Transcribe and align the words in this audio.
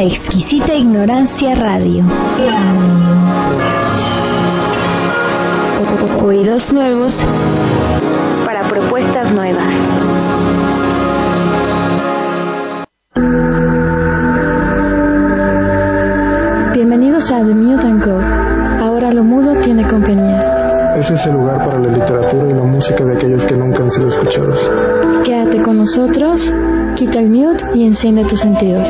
La 0.00 0.06
exquisita 0.06 0.74
ignorancia 0.74 1.54
radio. 1.56 2.02
Oídos 6.24 6.72
nuevos 6.72 7.12
para 8.46 8.66
propuestas 8.70 9.30
nuevas. 9.30 9.66
Bienvenidos 16.72 17.30
a 17.30 17.44
The 17.44 17.54
Mute 17.54 17.86
and 17.86 18.02
Go. 18.02 18.22
Ahora 18.82 19.12
lo 19.12 19.22
mudo 19.22 19.60
tiene 19.60 19.86
compañía. 19.86 20.94
Ese 20.96 21.12
es 21.12 21.26
el 21.26 21.34
lugar 21.34 21.58
para 21.58 21.78
la 21.78 21.88
literatura 21.88 22.48
y 22.48 22.54
la 22.54 22.62
música 22.62 23.04
de 23.04 23.16
aquellos 23.16 23.44
que 23.44 23.54
nunca 23.54 23.82
han 23.82 23.90
sido 23.90 24.08
escuchados. 24.08 24.72
Quédate 25.26 25.60
con 25.60 25.76
nosotros, 25.76 26.50
quita 26.94 27.18
el 27.18 27.28
mute 27.28 27.62
y 27.74 27.84
enciende 27.84 28.24
tus 28.24 28.40
sentidos. 28.40 28.88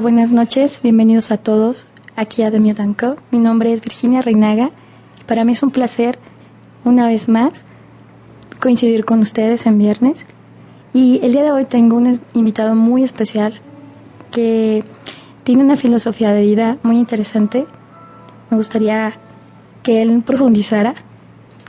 Buenas 0.00 0.32
noches, 0.32 0.80
bienvenidos 0.82 1.30
a 1.30 1.36
todos 1.36 1.86
aquí 2.16 2.42
a 2.42 2.50
The 2.50 2.58
Mute 2.58 2.80
and 2.80 2.96
Co. 2.96 3.16
Mi 3.30 3.38
nombre 3.38 3.70
es 3.70 3.82
Virginia 3.82 4.22
Reinaga 4.22 4.70
y 5.20 5.24
para 5.24 5.44
mí 5.44 5.52
es 5.52 5.62
un 5.62 5.72
placer 5.72 6.18
una 6.86 7.06
vez 7.06 7.28
más 7.28 7.66
coincidir 8.60 9.04
con 9.04 9.18
ustedes 9.18 9.66
en 9.66 9.78
viernes. 9.78 10.24
Y 10.94 11.20
el 11.22 11.32
día 11.32 11.42
de 11.42 11.50
hoy 11.50 11.66
tengo 11.66 11.98
un 11.98 12.18
invitado 12.32 12.74
muy 12.74 13.04
especial 13.04 13.60
que 14.30 14.84
tiene 15.44 15.64
una 15.64 15.76
filosofía 15.76 16.32
de 16.32 16.40
vida 16.40 16.78
muy 16.82 16.96
interesante. 16.96 17.66
Me 18.48 18.56
gustaría 18.56 19.18
que 19.82 20.00
él 20.00 20.22
profundizara. 20.22 20.94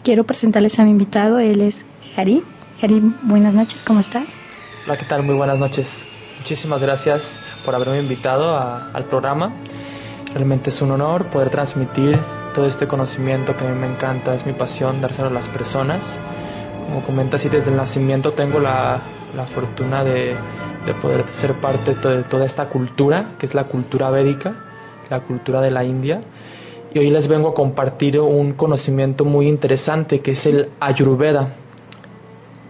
Quiero 0.03 0.23
presentarles 0.23 0.79
a 0.79 0.85
mi 0.85 0.91
invitado. 0.91 1.39
Él 1.39 1.59
es 1.59 1.83
Jari. 2.15 2.43
Jari, 2.79 3.13
buenas 3.23 3.53
noches, 3.53 3.83
¿cómo 3.83 3.99
estás? 3.99 4.23
Hola, 4.85 4.95
¿qué 4.97 5.03
tal? 5.03 5.23
Muy 5.23 5.35
buenas 5.35 5.59
noches. 5.59 6.05
Muchísimas 6.41 6.81
gracias 6.81 7.39
por 7.63 7.75
haberme 7.75 7.99
invitado 7.99 8.57
al 8.57 9.05
programa. 9.05 9.53
Realmente 10.33 10.71
es 10.71 10.81
un 10.81 10.89
honor 10.89 11.27
poder 11.27 11.51
transmitir 11.51 12.17
todo 12.55 12.65
este 12.65 12.87
conocimiento 12.87 13.55
que 13.55 13.63
a 13.63 13.69
mí 13.69 13.79
me 13.79 13.85
encanta, 13.85 14.33
es 14.33 14.47
mi 14.47 14.53
pasión 14.53 15.01
dárselo 15.01 15.27
a 15.27 15.31
las 15.31 15.47
personas. 15.49 16.19
Como 16.87 17.03
comentas, 17.03 17.45
y 17.45 17.49
desde 17.49 17.69
el 17.69 17.77
nacimiento 17.77 18.31
tengo 18.31 18.59
la, 18.59 19.01
la 19.35 19.45
fortuna 19.45 20.03
de, 20.03 20.35
de, 20.87 20.93
poder 20.99 21.27
ser 21.27 21.53
parte 21.53 21.93
de 21.93 22.23
toda 22.23 22.43
esta 22.43 22.69
cultura, 22.69 23.35
que 23.37 23.45
es 23.45 23.53
la 23.53 23.65
cultura 23.65 24.09
védica, 24.09 24.55
la 25.11 25.19
cultura 25.19 25.61
de 25.61 25.69
la 25.69 25.83
India. 25.83 26.23
Y 26.91 26.97
hoy 26.97 27.11
les 27.11 27.27
vengo 27.27 27.49
a 27.49 27.53
compartir 27.53 28.19
un 28.19 28.53
conocimiento 28.53 29.25
muy 29.25 29.47
interesante, 29.47 30.21
que 30.21 30.31
es 30.31 30.47
el 30.47 30.71
Ayurveda. 30.79 31.49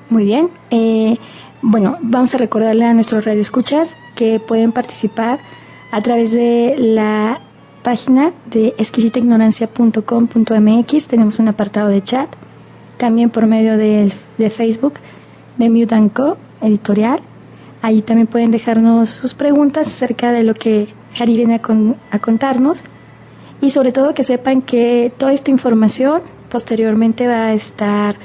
Muy 0.10 0.26
bien. 0.26 0.50
Eh, 0.72 1.18
bueno, 1.62 2.00
vamos 2.02 2.34
a 2.34 2.40
recordarle 2.40 2.86
a 2.86 2.94
nuestros 2.94 3.26
radioescuchas 3.26 3.94
que 4.16 4.40
pueden 4.40 4.72
participar 4.72 5.40
a 5.92 6.02
través 6.02 6.32
de 6.32 6.76
la 6.78 7.42
página 7.84 8.32
de 8.48 8.74
exquisitaignorancia.com.mx. 8.78 11.08
Tenemos 11.08 11.38
un 11.40 11.50
apartado 11.50 11.90
de 11.90 12.04
chat. 12.04 12.30
También 12.98 13.30
por 13.30 13.46
medio 13.46 13.78
de, 13.78 14.12
Facebook 14.50 14.94
de 15.58 15.70
Mute 15.70 16.10
Co. 16.14 16.38
Editorial. 16.62 17.20
Ahí 17.84 18.02
también 18.02 18.28
pueden 18.28 18.52
dejarnos 18.52 19.10
sus 19.10 19.34
preguntas 19.34 19.88
acerca 19.88 20.32
de 20.32 20.44
lo 20.44 20.54
que 20.54 20.94
Harry 21.20 21.36
viene 21.36 21.56
a, 21.56 21.62
con, 21.62 21.98
a 22.12 22.20
contarnos. 22.20 22.84
Y 23.60 23.72
sobre 23.72 23.92
todo 23.92 24.14
que 24.14 24.24
sepan 24.24 24.62
que 24.62 25.12
toda 25.18 25.34
esta 25.34 25.52
información 25.52 26.22
posteriormente 26.50 27.28
va 27.28 27.48
a 27.48 27.54
estar 27.54 28.16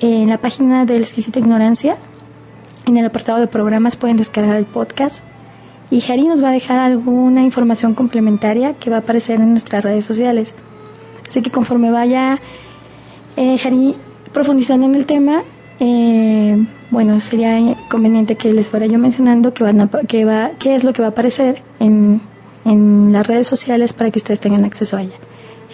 en 0.00 0.28
la 0.28 0.38
página 0.38 0.84
de 0.84 0.96
Exquisita 0.98 1.38
Ignorancia 1.38 1.96
en 2.88 2.96
el 2.96 3.06
apartado 3.06 3.38
de 3.38 3.46
programas 3.46 3.96
pueden 3.96 4.16
descargar 4.16 4.56
el 4.56 4.64
podcast 4.64 5.22
y 5.90 6.00
Jari 6.00 6.24
nos 6.24 6.42
va 6.42 6.48
a 6.48 6.52
dejar 6.52 6.78
alguna 6.78 7.42
información 7.42 7.94
complementaria 7.94 8.74
que 8.74 8.90
va 8.90 8.96
a 8.96 8.98
aparecer 9.00 9.40
en 9.40 9.50
nuestras 9.50 9.82
redes 9.82 10.04
sociales. 10.04 10.54
Así 11.26 11.42
que 11.42 11.50
conforme 11.50 11.90
vaya 11.90 12.38
eh, 13.36 13.58
Jari 13.58 13.94
profundizando 14.32 14.86
en 14.86 14.94
el 14.94 15.06
tema, 15.06 15.42
eh, 15.80 16.66
bueno, 16.90 17.20
sería 17.20 17.76
conveniente 17.90 18.36
que 18.36 18.52
les 18.52 18.70
fuera 18.70 18.86
yo 18.86 18.98
mencionando 18.98 19.54
que 19.54 19.64
van 19.64 19.80
a, 19.80 19.88
que 19.88 20.24
va, 20.24 20.50
qué 20.58 20.74
es 20.74 20.84
lo 20.84 20.92
que 20.92 21.02
va 21.02 21.08
a 21.08 21.10
aparecer 21.10 21.62
en, 21.80 22.20
en 22.64 23.12
las 23.12 23.26
redes 23.26 23.46
sociales 23.46 23.92
para 23.92 24.10
que 24.10 24.18
ustedes 24.18 24.40
tengan 24.40 24.64
acceso 24.64 24.96
a 24.96 25.02
ella. 25.02 25.16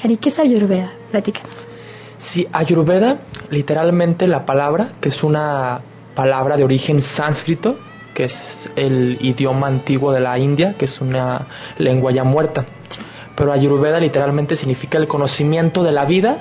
Jari, 0.01 0.17
¿qué 0.17 0.29
es 0.29 0.39
Ayurveda? 0.39 0.93
Platícanos. 1.11 1.69
Sí, 2.17 2.47
Ayurveda, 2.53 3.19
literalmente 3.51 4.29
la 4.29 4.47
palabra, 4.47 4.93
que 5.01 5.09
es 5.09 5.25
una 5.25 5.81
palabra 6.15 6.57
de 6.57 6.65
origen 6.65 7.03
sánscrito, 7.03 7.79
que 8.15 8.25
es 8.25 8.71
el 8.77 9.19
idioma 9.21 9.67
antiguo 9.67 10.13
de 10.13 10.21
la 10.21 10.39
India, 10.39 10.75
que 10.79 10.85
es 10.85 11.01
una 11.01 11.47
lengua 11.79 12.13
ya 12.13 12.25
muerta. 12.25 12.65
Pero 13.35 13.53
Ayurveda 13.53 13.99
literalmente 13.99 14.55
significa 14.57 14.99
el 14.99 15.09
conocimiento 15.09 15.83
de 15.83 15.93
la 15.93 16.05
vida 16.05 16.39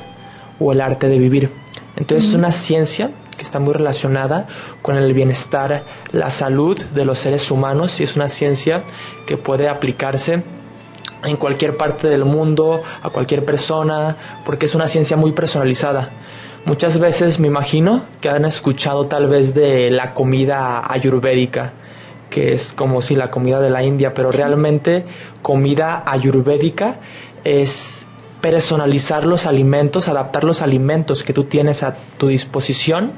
o 0.59 0.72
el 0.72 0.81
arte 0.81 1.07
de 1.07 1.17
vivir. 1.17 1.50
Entonces 1.95 2.29
es 2.29 2.35
una 2.35 2.51
ciencia 2.51 3.11
que 3.35 3.44
está 3.44 3.59
muy 3.59 3.73
relacionada 3.73 4.47
con 4.81 4.95
el 4.95 5.13
bienestar, 5.13 5.84
la 6.11 6.29
salud 6.29 6.79
de 6.79 7.05
los 7.05 7.19
seres 7.19 7.50
humanos 7.51 8.00
y 8.00 8.03
es 8.03 8.16
una 8.16 8.29
ciencia 8.29 8.84
que 9.25 9.38
puede 9.38 9.67
aplicarse 9.69 10.44
en 11.23 11.38
cualquier 11.38 11.78
parte 11.78 12.09
del 12.09 12.25
mundo, 12.25 12.81
a 13.01 13.09
cualquier 13.09 13.45
persona, 13.45 14.17
porque 14.45 14.66
es 14.66 14.75
una 14.75 14.88
ciencia 14.88 15.17
muy 15.17 15.31
personalizada. 15.31 16.09
Muchas 16.66 16.97
veces 16.97 17.40
me 17.40 17.47
imagino 17.47 18.06
que 18.22 18.29
han 18.29 18.46
escuchado 18.46 19.07
tal 19.07 19.28
vez 19.28 19.53
de 19.53 19.91
la 19.91 20.13
comida 20.13 20.81
ayurvédica, 20.90 21.74
que 22.29 22.53
es 22.53 22.72
como 22.72 23.01
si 23.01 23.16
la 23.16 23.29
comida 23.29 23.59
de 23.59 23.69
la 23.69 23.84
India, 23.84 24.13
pero 24.13 24.31
realmente 24.31 25.06
comida 25.41 26.03
ayurvédica 26.06 27.00
es 27.44 28.07
personalizar 28.40 29.25
los 29.25 29.46
alimentos, 29.46 30.07
adaptar 30.07 30.46
los 30.46 30.62
alimentos 30.62 31.23
que 31.23 31.34
tú 31.34 31.44
tienes 31.44 31.84
a 31.84 31.97
tu 32.18 32.29
disposición 32.29 33.12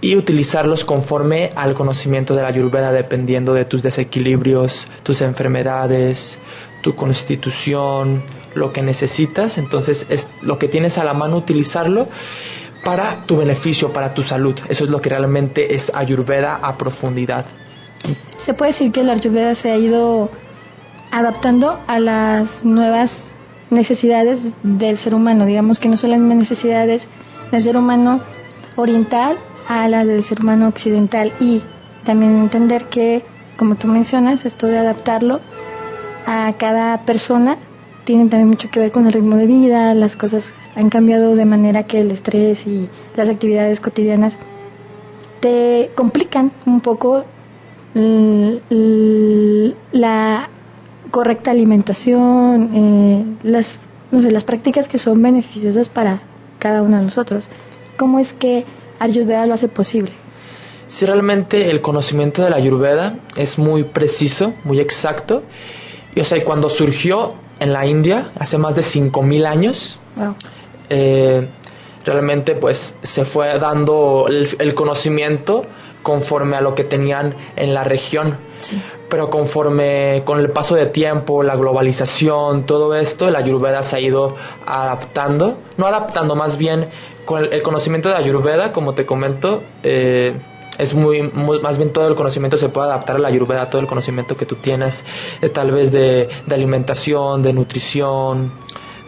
y 0.00 0.16
utilizarlos 0.16 0.84
conforme 0.84 1.52
al 1.56 1.74
conocimiento 1.74 2.34
de 2.34 2.42
la 2.42 2.48
ayurveda 2.48 2.92
dependiendo 2.92 3.54
de 3.54 3.64
tus 3.64 3.82
desequilibrios, 3.82 4.86
tus 5.02 5.20
enfermedades, 5.20 6.38
tu 6.80 6.94
constitución, 6.94 8.22
lo 8.54 8.72
que 8.72 8.82
necesitas, 8.82 9.58
entonces 9.58 10.06
es 10.08 10.28
lo 10.42 10.58
que 10.58 10.68
tienes 10.68 10.98
a 10.98 11.04
la 11.04 11.14
mano 11.14 11.36
utilizarlo 11.36 12.08
para 12.84 13.26
tu 13.26 13.36
beneficio, 13.36 13.92
para 13.92 14.14
tu 14.14 14.22
salud. 14.22 14.54
Eso 14.68 14.84
es 14.84 14.90
lo 14.90 15.00
que 15.00 15.10
realmente 15.10 15.74
es 15.74 15.92
Ayurveda 15.94 16.56
a 16.56 16.76
profundidad. 16.76 17.46
Se 18.38 18.54
puede 18.54 18.70
decir 18.70 18.92
que 18.92 19.04
la 19.04 19.12
Ayurveda 19.12 19.54
se 19.54 19.70
ha 19.70 19.76
ido 19.76 20.30
adaptando 21.10 21.78
a 21.86 21.98
las 21.98 22.64
nuevas 22.64 23.30
necesidades 23.70 24.56
del 24.62 24.96
ser 24.96 25.14
humano, 25.14 25.46
digamos 25.46 25.78
que 25.78 25.88
no 25.88 25.96
son 25.96 26.10
las 26.10 26.20
necesidades 26.20 27.08
del 27.52 27.62
ser 27.62 27.76
humano 27.76 28.20
oriental 28.76 29.36
a 29.68 29.88
las 29.88 30.06
del 30.06 30.22
ser 30.24 30.40
humano 30.40 30.68
occidental 30.68 31.32
y 31.38 31.62
también 32.04 32.40
entender 32.40 32.86
que, 32.86 33.22
como 33.56 33.76
tú 33.76 33.86
mencionas, 33.86 34.44
esto 34.44 34.66
de 34.66 34.78
adaptarlo 34.78 35.40
a 36.26 36.52
cada 36.58 37.04
persona 37.04 37.56
tiene 38.10 38.28
también 38.28 38.48
mucho 38.48 38.68
que 38.72 38.80
ver 38.80 38.90
con 38.90 39.06
el 39.06 39.12
ritmo 39.12 39.36
de 39.36 39.46
vida, 39.46 39.94
las 39.94 40.16
cosas 40.16 40.52
han 40.74 40.90
cambiado 40.90 41.36
de 41.36 41.44
manera 41.44 41.84
que 41.84 42.00
el 42.00 42.10
estrés 42.10 42.66
y 42.66 42.88
las 43.14 43.28
actividades 43.28 43.78
cotidianas 43.78 44.36
te 45.38 45.92
complican 45.94 46.50
un 46.66 46.80
poco 46.80 47.24
la 49.92 50.48
correcta 51.12 51.52
alimentación, 51.52 52.70
eh, 52.74 53.24
las, 53.44 53.78
no 54.10 54.20
sé, 54.20 54.32
las 54.32 54.42
prácticas 54.42 54.88
que 54.88 54.98
son 54.98 55.22
beneficiosas 55.22 55.88
para 55.88 56.20
cada 56.58 56.82
uno 56.82 56.96
de 56.96 57.04
nosotros. 57.04 57.48
¿Cómo 57.96 58.18
es 58.18 58.32
que 58.32 58.64
Ayurveda 58.98 59.46
lo 59.46 59.54
hace 59.54 59.68
posible? 59.68 60.10
Si 60.88 61.06
realmente 61.06 61.70
el 61.70 61.80
conocimiento 61.80 62.42
de 62.42 62.50
la 62.50 62.56
Ayurveda 62.56 63.20
es 63.36 63.56
muy 63.56 63.84
preciso, 63.84 64.52
muy 64.64 64.80
exacto, 64.80 65.44
y 66.16 66.20
o 66.20 66.24
sea, 66.24 66.42
cuando 66.42 66.68
surgió 66.68 67.34
en 67.60 67.72
la 67.72 67.86
India 67.86 68.32
hace 68.38 68.58
más 68.58 68.74
de 68.74 68.82
5.000 68.82 69.46
años, 69.46 69.98
eh, 70.88 71.46
realmente 72.04 72.54
pues 72.54 72.96
se 73.02 73.24
fue 73.24 73.58
dando 73.58 74.26
el, 74.28 74.74
conocimiento 74.74 75.66
conforme 76.02 76.56
a 76.56 76.62
lo 76.62 76.74
que 76.74 76.84
tenían 76.84 77.36
en 77.56 77.74
la 77.74 77.84
región. 77.84 78.36
Pero 79.08 79.28
conforme 79.28 80.22
con 80.24 80.38
el 80.38 80.50
paso 80.50 80.76
de 80.76 80.86
tiempo, 80.86 81.42
la 81.42 81.56
globalización, 81.56 82.64
todo 82.64 82.94
esto, 82.94 83.30
la 83.30 83.40
Ayurveda 83.40 83.82
se 83.82 83.96
ha 83.96 84.00
ido 84.00 84.36
adaptando, 84.66 85.58
no 85.76 85.86
adaptando, 85.86 86.36
más 86.36 86.56
bien 86.56 86.88
con 87.24 87.44
el, 87.44 87.52
el 87.52 87.62
conocimiento 87.62 88.08
de 88.08 88.14
Ayurveda, 88.14 88.72
como 88.72 88.94
te 88.94 89.06
comento, 89.06 89.62
eh, 89.82 90.32
es 90.80 90.94
muy, 90.94 91.22
muy- 91.22 91.60
más 91.60 91.76
bien 91.78 91.90
todo 91.92 92.08
el 92.08 92.14
conocimiento 92.14 92.56
se 92.56 92.68
puede 92.68 92.88
adaptar 92.88 93.16
a 93.16 93.18
la 93.18 93.28
ayurveda, 93.28 93.70
todo 93.70 93.80
el 93.80 93.86
conocimiento 93.86 94.36
que 94.36 94.46
tú 94.46 94.56
tienes, 94.56 95.04
eh, 95.42 95.48
tal 95.48 95.70
vez 95.70 95.92
de, 95.92 96.28
de 96.46 96.54
alimentación, 96.54 97.42
de 97.42 97.52
nutrición, 97.52 98.52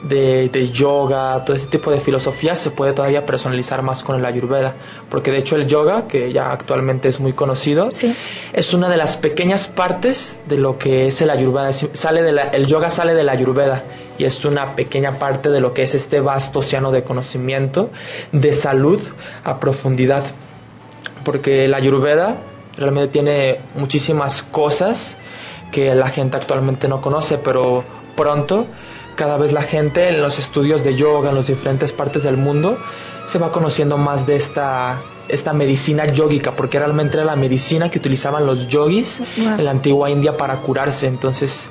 de, 0.03 0.49
de 0.49 0.69
yoga, 0.69 1.45
todo 1.45 1.55
ese 1.55 1.69
tipo 1.69 1.93
de 1.93 2.01
filosofías 2.01 2.59
se 2.59 2.71
puede 2.73 2.93
todavía 2.93 3.25
personalizar 3.25 3.83
más 3.83 4.03
con 4.03 4.19
el 4.19 4.25
ayurveda, 4.27 4.75
porque 5.09 5.31
de 5.31 5.39
hecho 5.39 5.55
el 5.55 5.69
yoga, 5.69 6.09
que 6.09 6.33
ya 6.33 6.51
actualmente 6.51 7.07
es 7.07 7.21
muy 7.21 7.35
conocido, 7.35 7.93
Sí. 7.93 8.13
es 8.53 8.75
una 8.75 8.89
de 8.89 8.97
las 8.97 9.17
pequeñas 9.17 9.69
partes 9.69 10.41
de 10.49 10.57
lo 10.59 10.77
que 10.77 11.07
es 11.07 11.23
el 11.23 11.31
ayurveda. 11.31 11.69
Es- 11.71 11.89
Sale 11.93 12.23
de 12.23 12.33
la- 12.33 12.43
el 12.43 12.67
yoga 12.67 12.91
sale 12.91 13.15
de 13.15 13.23
la 13.23 13.31
ayurveda 13.31 13.85
y 14.19 14.25
es 14.25 14.45
una 14.45 14.75
pequeña 14.75 15.21
parte 15.21 15.51
de 15.51 15.61
lo 15.61 15.73
que 15.73 15.85
es 15.85 15.95
este 15.95 16.21
vasto 16.21 16.59
océano 16.59 16.91
de 16.91 17.05
conocimiento, 17.05 17.91
de 18.33 18.53
salud 18.55 19.01
a 19.45 19.61
profundidad. 19.61 20.25
Porque 21.25 21.69
la 21.69 21.77
ayurveda 21.79 22.37
realmente 22.77 23.13
tiene 23.13 23.59
muchísimas 23.75 24.43
cosas 24.43 25.17
que 25.71 25.95
la 25.95 26.09
gente 26.09 26.37
actualmente 26.37 26.89
no 26.89 27.01
conoce, 27.01 27.39
pero 27.39 27.85
pronto 28.17 28.67
cada 29.17 29.37
vez 29.37 29.53
la 29.53 29.63
gente 29.63 30.09
en 30.09 30.23
los 30.23 30.39
estudios 30.39 30.85
de 30.85 30.97
yoga 30.97 31.31
en 31.31 31.37
las 31.37 31.47
diferentes 31.47 31.93
partes 31.93 32.23
del 32.23 32.37
mundo 32.37 32.79
se 33.27 33.39
va 33.39 33.51
conociendo 33.53 33.99
más 33.99 34.27
de 34.27 34.37
esta 34.37 35.01
esta 35.29 35.53
medicina 35.53 36.07
yógica, 36.07 36.53
porque 36.53 36.79
realmente 36.79 37.17
era 37.17 37.25
la 37.25 37.37
medicina 37.37 37.89
que 37.91 37.99
utilizaban 37.99 38.45
los 38.45 38.69
yogis 38.69 39.23
Wow. 39.39 39.59
en 39.59 39.65
la 39.65 39.71
antigua 39.71 40.11
India 40.11 40.37
para 40.37 40.57
curarse. 40.57 41.07
Entonces, 41.07 41.71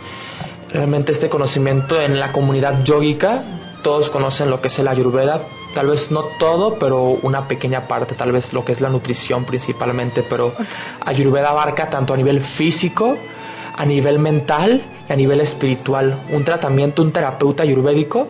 realmente 0.71 1.11
este 1.11 1.29
conocimiento 1.29 1.99
en 2.01 2.19
la 2.19 2.31
comunidad 2.31 2.83
yógica, 2.83 3.43
todos 3.81 4.09
conocen 4.09 4.49
lo 4.49 4.61
que 4.61 4.67
es 4.67 4.79
el 4.79 4.87
ayurveda, 4.87 5.41
tal 5.73 5.87
vez 5.87 6.11
no 6.11 6.23
todo, 6.39 6.75
pero 6.79 7.17
una 7.21 7.47
pequeña 7.47 7.87
parte, 7.87 8.15
tal 8.15 8.31
vez 8.31 8.53
lo 8.53 8.63
que 8.65 8.71
es 8.71 8.81
la 8.81 8.89
nutrición 8.89 9.45
principalmente, 9.45 10.23
pero 10.23 10.53
ayurveda 11.05 11.49
abarca 11.49 11.89
tanto 11.89 12.13
a 12.13 12.17
nivel 12.17 12.41
físico, 12.41 13.17
a 13.75 13.85
nivel 13.85 14.19
mental 14.19 14.83
y 15.09 15.13
a 15.13 15.15
nivel 15.15 15.41
espiritual. 15.41 16.23
Un 16.31 16.43
tratamiento, 16.43 17.01
un 17.01 17.11
terapeuta 17.11 17.63
ayurvédico 17.63 18.27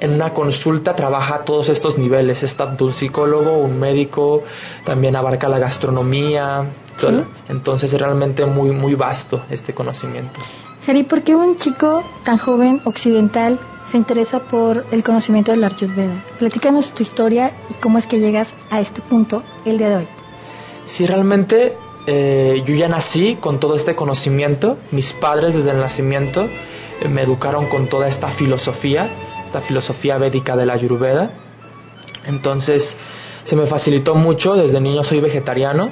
en 0.00 0.12
una 0.12 0.32
consulta 0.32 0.94
trabaja 0.94 1.44
todos 1.44 1.68
estos 1.68 1.98
niveles, 1.98 2.42
es 2.42 2.56
tanto 2.56 2.84
un 2.84 2.92
psicólogo, 2.92 3.58
un 3.58 3.78
médico, 3.78 4.44
también 4.84 5.16
abarca 5.16 5.48
la 5.48 5.58
gastronomía, 5.58 6.66
entonces 7.48 7.92
es 7.92 8.00
realmente 8.00 8.44
muy 8.46 8.70
muy 8.70 8.94
vasto 8.94 9.42
este 9.50 9.74
conocimiento. 9.74 10.40
Jari, 10.88 11.02
¿por 11.02 11.22
qué 11.22 11.36
un 11.36 11.54
chico 11.56 12.02
tan 12.24 12.38
joven 12.38 12.80
occidental 12.86 13.60
se 13.84 13.98
interesa 13.98 14.38
por 14.38 14.86
el 14.90 15.04
conocimiento 15.04 15.52
del 15.52 15.62
Ayurveda? 15.62 16.24
Platícanos 16.38 16.92
tu 16.92 17.02
historia 17.02 17.52
y 17.68 17.74
cómo 17.74 17.98
es 17.98 18.06
que 18.06 18.18
llegas 18.20 18.54
a 18.70 18.80
este 18.80 19.02
punto 19.02 19.42
el 19.66 19.76
día 19.76 19.90
de 19.90 19.96
hoy. 19.96 20.08
Si 20.86 21.04
realmente 21.04 21.76
eh, 22.06 22.62
yo 22.64 22.74
ya 22.74 22.88
nací 22.88 23.36
con 23.38 23.60
todo 23.60 23.76
este 23.76 23.94
conocimiento, 23.94 24.78
mis 24.90 25.12
padres 25.12 25.52
desde 25.52 25.72
el 25.72 25.78
nacimiento 25.78 26.48
eh, 27.02 27.08
me 27.10 27.20
educaron 27.20 27.66
con 27.66 27.88
toda 27.88 28.08
esta 28.08 28.28
filosofía, 28.28 29.10
esta 29.44 29.60
filosofía 29.60 30.16
védica 30.16 30.56
de 30.56 30.64
la 30.64 30.72
Ayurveda. 30.72 31.32
Entonces 32.26 32.96
se 33.44 33.56
me 33.56 33.66
facilitó 33.66 34.14
mucho, 34.14 34.54
desde 34.54 34.80
niño 34.80 35.04
soy 35.04 35.20
vegetariano, 35.20 35.90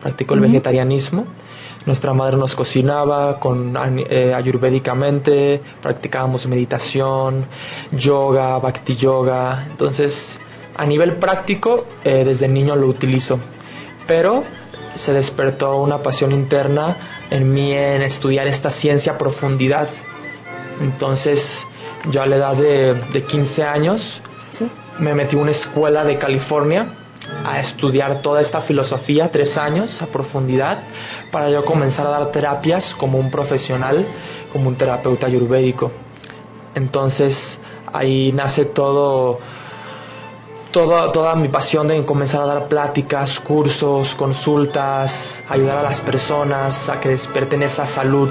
practico 0.00 0.32
el 0.32 0.40
vegetarianismo. 0.40 1.26
Nuestra 1.88 2.12
madre 2.12 2.36
nos 2.36 2.54
cocinaba 2.54 3.40
con 3.40 3.74
eh, 4.10 4.34
ayurvédicamente, 4.34 5.62
practicábamos 5.80 6.46
meditación, 6.46 7.46
yoga, 7.92 8.58
bhakti 8.58 8.94
yoga. 8.94 9.64
Entonces, 9.70 10.38
a 10.76 10.84
nivel 10.84 11.16
práctico, 11.16 11.86
eh, 12.04 12.24
desde 12.26 12.46
niño 12.46 12.76
lo 12.76 12.88
utilizo. 12.88 13.40
Pero 14.06 14.44
se 14.92 15.14
despertó 15.14 15.78
una 15.78 16.02
pasión 16.02 16.32
interna 16.32 16.94
en 17.30 17.54
mí 17.54 17.72
en 17.72 18.02
estudiar 18.02 18.46
esta 18.48 18.68
ciencia 18.68 19.12
a 19.12 19.16
profundidad. 19.16 19.88
Entonces, 20.82 21.66
yo 22.10 22.20
a 22.20 22.26
la 22.26 22.36
edad 22.36 22.54
de, 22.54 22.92
de 23.14 23.22
15 23.22 23.64
años 23.64 24.20
¿Sí? 24.50 24.70
me 24.98 25.14
metí 25.14 25.36
a 25.36 25.38
una 25.38 25.52
escuela 25.52 26.04
de 26.04 26.18
California 26.18 26.97
a 27.44 27.60
estudiar 27.60 28.22
toda 28.22 28.40
esta 28.40 28.60
filosofía, 28.60 29.30
tres 29.30 29.58
años 29.58 30.02
a 30.02 30.06
profundidad, 30.06 30.78
para 31.30 31.50
yo 31.50 31.64
comenzar 31.64 32.06
a 32.06 32.10
dar 32.10 32.30
terapias 32.30 32.94
como 32.94 33.18
un 33.18 33.30
profesional, 33.30 34.06
como 34.52 34.68
un 34.68 34.76
terapeuta 34.76 35.26
ayurvédico. 35.26 35.90
Entonces 36.74 37.60
ahí 37.92 38.32
nace 38.32 38.64
todo, 38.64 39.38
todo, 40.70 41.10
toda 41.10 41.34
mi 41.34 41.48
pasión 41.48 41.88
de 41.88 42.04
comenzar 42.04 42.42
a 42.42 42.46
dar 42.46 42.68
pláticas, 42.68 43.40
cursos, 43.40 44.14
consultas, 44.14 45.42
ayudar 45.48 45.78
a 45.78 45.82
las 45.82 46.00
personas 46.00 46.88
a 46.88 47.00
que 47.00 47.10
despierten 47.10 47.62
esa 47.62 47.86
salud 47.86 48.30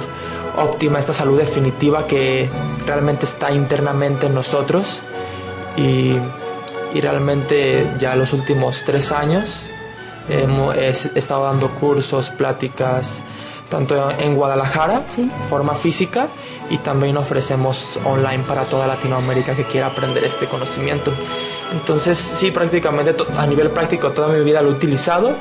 óptima, 0.57 0.99
esta 0.99 1.13
salud 1.13 1.37
definitiva 1.37 2.07
que 2.07 2.49
realmente 2.85 3.25
está 3.25 3.51
internamente 3.51 4.27
en 4.27 4.33
nosotros. 4.33 5.01
Y, 5.75 6.17
y 6.93 7.01
realmente 7.01 7.93
ya 7.99 8.15
los 8.15 8.33
últimos 8.33 8.83
tres 8.83 9.11
años 9.11 9.69
he, 10.29 10.89
estado 10.89 11.45
dando 11.45 11.69
cursos, 11.75 12.29
pláticas, 12.29 13.21
tanto 13.69 14.11
en 14.11 14.35
Guadalajara, 14.35 15.03
Sí. 15.07 15.29
forma 15.49 15.75
física, 15.75 16.27
y 16.69 16.77
también 16.79 17.17
ofrecemos 17.17 17.99
online 18.03 18.43
para 18.47 18.63
toda 18.65 18.87
Latinoamérica 18.87 19.55
que 19.55 19.63
quiera 19.63 19.87
aprender 19.87 20.23
este 20.23 20.47
conocimiento. 20.47 21.11
Entonces, 21.71 22.17
sí, 22.17 22.51
prácticamente 22.51 23.15
a 23.37 23.45
nivel 23.45 23.71
práctico 23.71 24.11
toda 24.11 24.29
mi 24.29 24.43
vida 24.43 24.61
lo 24.61 24.69
he 24.69 24.73
utilizado, 24.73 25.35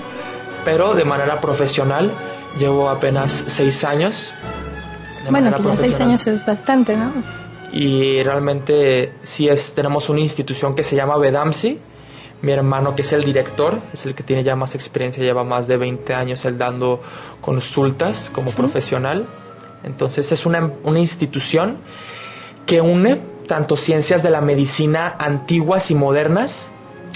pero 0.64 0.94
de 0.94 1.04
manera 1.04 1.40
profesional 1.40 2.10
llevo 2.58 2.88
apenas 2.90 3.44
seis 3.46 3.84
años. 3.84 4.32
de 5.24 5.30
Bueno, 5.30 5.54
que 5.56 5.62
ya 5.62 5.76
seis 5.76 6.00
años 6.00 6.26
es 6.26 6.44
bastante, 6.44 6.96
¿no? 6.96 7.12
Y 7.76 8.22
realmente 8.22 9.12
sí 9.20 9.48
es 9.48 9.74
tenemos 9.74 10.08
una 10.08 10.20
institución 10.20 10.74
que 10.74 10.82
se 10.82 10.96
llama 10.96 11.18
Vedamsi. 11.18 11.78
Mi 12.40 12.52
hermano 12.52 12.94
que 12.94 13.02
es 13.02 13.12
el 13.12 13.22
director 13.22 13.80
es 13.92 14.06
el 14.06 14.14
que 14.14 14.22
tiene 14.22 14.44
ya 14.44 14.56
más 14.56 14.74
experiencia 14.74 15.22
lleva 15.22 15.44
más 15.44 15.66
de 15.68 15.76
20 15.76 16.14
años 16.14 16.44
él 16.46 16.56
dando 16.56 17.02
consultas 17.42 18.30
como 18.32 18.48
Sí. 18.48 18.56
profesional. 18.56 19.26
Entonces 19.84 20.32
es 20.32 20.46
una, 20.46 20.70
una 20.84 21.00
institución 21.00 21.76
que 22.64 22.80
une 22.80 23.20
tanto 23.46 23.76
ciencias 23.76 24.22
de 24.22 24.30
la 24.30 24.40
medicina 24.40 25.14
antiguas 25.18 25.90
y 25.90 25.94
modernas 25.94 26.72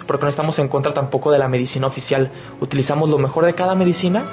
porque 0.06 0.25
no 0.25 0.29
estamos 0.29 0.59
en 0.59 0.69
contra 0.69 0.93
tampoco 0.93 1.31
de 1.31 1.39
la 1.39 1.49
medicina 1.49 1.87
oficial. 1.87 2.31
Utilizamos 2.61 3.09
lo 3.09 3.19
mejor 3.19 3.45
de 3.45 3.55
cada 3.55 3.75
medicina 3.75 4.25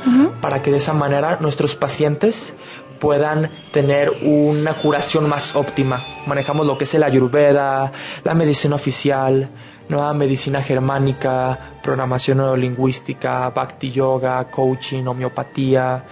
para 0.42 0.62
que 0.62 0.72
de 0.72 0.78
esa 0.78 0.94
manera 0.94 1.38
nuestros 1.40 1.76
pacientes 1.76 2.54
puedan 3.00 3.50
tener 3.72 4.12
una 4.22 4.74
curación 4.74 5.28
más 5.28 5.56
óptima. 5.56 6.04
Manejamos 6.26 6.66
lo 6.66 6.78
que 6.78 6.86
es 6.86 6.94
el 6.96 7.04
ayurveda, 7.04 7.92
la 8.24 8.34
medicina 8.34 8.76
oficial, 8.76 9.50
nueva 9.90 10.14
medicina 10.14 10.62
germánica, 10.62 11.78
programación 11.82 12.38
neurolingüística, 12.40 13.50
bhakti 13.50 13.92
yoga, 13.92 14.50
coaching, 14.50 15.06
homeopatía 15.06 16.04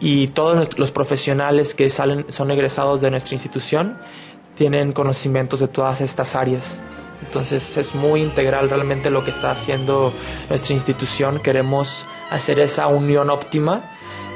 y 0.00 0.28
todos 0.28 0.78
los 0.78 0.90
profesionales 0.90 1.74
que 1.74 1.88
salen 1.90 2.26
son 2.28 2.50
egresados 2.50 3.00
de 3.00 3.10
nuestra 3.10 3.34
institución 3.34 3.98
tienen 4.56 4.92
conocimientos 4.92 5.60
de 5.60 5.68
todas 5.68 6.00
estas 6.00 6.34
áreas. 6.34 6.80
Entonces 7.26 7.76
es 7.76 7.94
muy 7.94 8.22
integral 8.22 8.68
realmente 8.68 9.10
lo 9.10 9.24
que 9.24 9.30
está 9.30 9.50
haciendo 9.50 10.12
nuestra 10.48 10.74
institución. 10.74 11.40
Queremos 11.40 12.04
hacer 12.30 12.60
esa 12.60 12.86
unión 12.86 13.30
óptima 13.30 13.82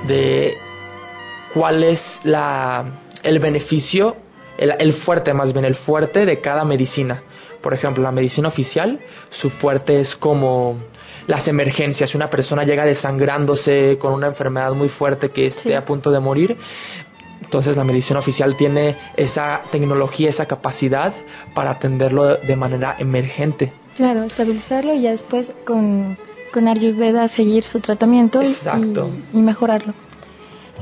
de 0.07 0.57
cuál 1.55 1.83
es 1.85 2.21
la, 2.25 2.85
el 3.23 3.38
beneficio, 3.38 4.17
el, 4.59 4.75
el 4.78 4.93
fuerte 4.93 5.35
más 5.35 5.52
bien, 5.52 5.64
el 5.64 5.75
fuerte 5.75 6.26
de 6.26 6.40
cada 6.40 6.64
medicina. 6.64 7.23
Por 7.62 7.75
ejemplo, 7.75 8.02
la 8.05 8.12
medicina 8.12 8.49
oficial, 8.49 9.00
su 9.31 9.50
fuerte 9.50 9.99
es 10.00 10.14
como 10.17 10.76
las 11.26 11.49
emergencias. 11.49 12.14
Una 12.14 12.31
persona 12.31 12.64
llega 12.64 12.85
desangrándose 12.85 13.99
con 14.00 14.12
una 14.12 14.28
enfermedad 14.28 14.73
muy 14.73 14.88
fuerte 14.88 15.31
que 15.31 15.47
esté 15.47 15.62
Sí. 15.71 15.73
a 15.75 15.85
punto 15.85 16.11
de 16.11 16.21
morir. 16.21 16.57
Entonces 17.43 17.76
la 17.76 17.85
medicina 17.85 18.19
oficial 18.19 18.57
tiene 18.57 18.97
esa 19.17 19.62
tecnología, 19.73 20.28
esa 20.28 20.47
capacidad 20.47 21.12
para 21.55 21.71
atenderlo 21.71 22.37
de 22.37 22.57
manera 22.57 22.95
emergente. 22.99 23.73
Claro, 23.97 24.23
estabilizarlo 24.25 24.95
y 24.95 25.02
ya 25.02 25.11
después 25.11 25.52
con, 25.64 26.17
con 26.52 26.69
Ayurveda 26.69 27.26
seguir 27.28 27.64
su 27.64 27.81
tratamiento 27.81 28.43
y- 28.43 28.47
Exacto. 28.47 29.11
y, 29.35 29.38
y 29.38 29.40
mejorarlo. 29.40 29.95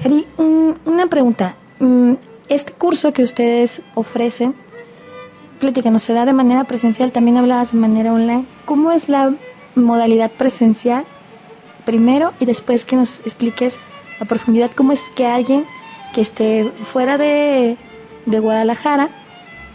Ari, 0.05 0.27
un- 0.39 0.75
una 0.85 1.07
pregunta. 1.07 1.57
Mm, 1.81 2.15
Este 2.49 2.73
curso 2.73 3.13
que 3.13 3.25
ustedes 3.25 3.83
ofrecen, 3.97 4.55
platícanos, 5.59 6.05
¿se 6.05 6.13
da 6.13 6.25
de 6.25 6.33
manera 6.33 6.63
presencial? 6.63 7.11
También 7.11 7.37
hablabas 7.39 7.73
de 7.73 7.79
manera 7.79 8.13
online. 8.13 8.45
¿Cómo 8.67 8.93
es 8.93 9.09
la 9.09 9.35
modalidad 9.75 10.31
presencial 10.31 11.05
primero 11.85 12.35
y 12.39 12.45
después 12.45 12.85
que 12.85 12.95
nos 12.95 13.19
expliques 13.21 13.81
a 14.21 14.27
profundidad 14.27 14.71
cómo 14.71 14.93
es 14.93 15.09
que 15.09 15.27
alguien 15.27 15.65
que 16.15 16.21
esté 16.21 16.71
fuera 16.85 17.19
de, 17.19 17.77
de 18.27 18.39
Guadalajara 18.39 19.09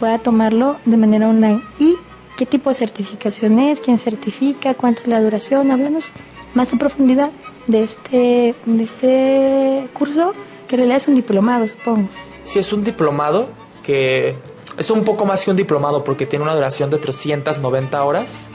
pueda 0.00 0.16
tomarlo 0.18 0.76
de 0.86 0.96
manera 0.96 1.28
online 1.28 1.60
y 1.78 1.96
¿Qué 2.38 2.46
tipo 2.46 2.70
de 2.70 2.74
certificación 2.74 3.58
es? 3.58 3.80
¿Quién 3.82 3.98
certifica? 3.98 4.72
¿Cuánto 4.72 5.02
es 5.02 5.08
la 5.08 5.20
duración? 5.20 5.70
Háblanos 5.70 6.06
más 6.54 6.72
en 6.72 6.78
profundidad 6.78 7.30
de 7.66 7.82
este, 7.82 8.54
de 8.64 8.82
este 8.82 9.88
curso, 9.92 10.34
que 10.68 10.76
en 10.76 10.80
realidad 10.80 10.96
es 10.96 11.08
un 11.08 11.14
diplomado, 11.14 11.66
supongo. 11.66 12.08
Sí, 12.44 12.58
es 12.58 12.72
un 12.72 12.84
diplomado 12.84 13.48
que 13.82 14.36
es 14.78 14.90
un 14.90 15.04
poco 15.04 15.24
más 15.24 15.44
que 15.44 15.50
un 15.50 15.56
diplomado 15.56 16.04
porque 16.04 16.26
tiene 16.26 16.44
una 16.44 16.54
duración 16.54 16.90
de 16.90 16.98
390 16.98 18.02
horas. 18.04 18.48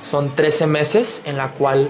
Son 0.00 0.34
13 0.34 0.66
meses 0.66 1.22
en 1.24 1.36
la 1.36 1.52
cual 1.52 1.88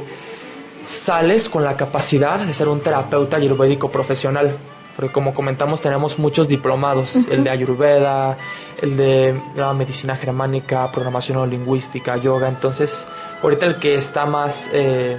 sales 0.83 1.49
con 1.49 1.65
la 1.65 1.77
capacidad 1.77 2.39
de 2.39 2.55
ser 2.55 2.69
un 2.69 2.81
terapeuta 2.81 3.37
ayurvédico 3.37 3.91
profesional. 3.91 4.57
Porque 4.97 5.13
como 5.13 5.35
comentamos 5.35 5.81
tenemos 5.81 6.21
muchos 6.21 6.47
diplomados, 6.47 7.17
el 7.29 7.43
de 7.43 7.51
Ayurveda, 7.51 8.39
el 8.81 8.97
de 8.97 9.41
la 9.57 9.73
medicina 9.75 10.17
germánica, 10.17 10.91
programación 10.93 11.51
lingüística, 11.51 12.17
yoga. 12.17 12.49
Entonces, 12.49 13.05
ahorita 13.45 13.67
el 13.67 13.77
que 13.77 13.95
está 13.95 14.27
más, 14.27 14.71
eh, 14.73 15.17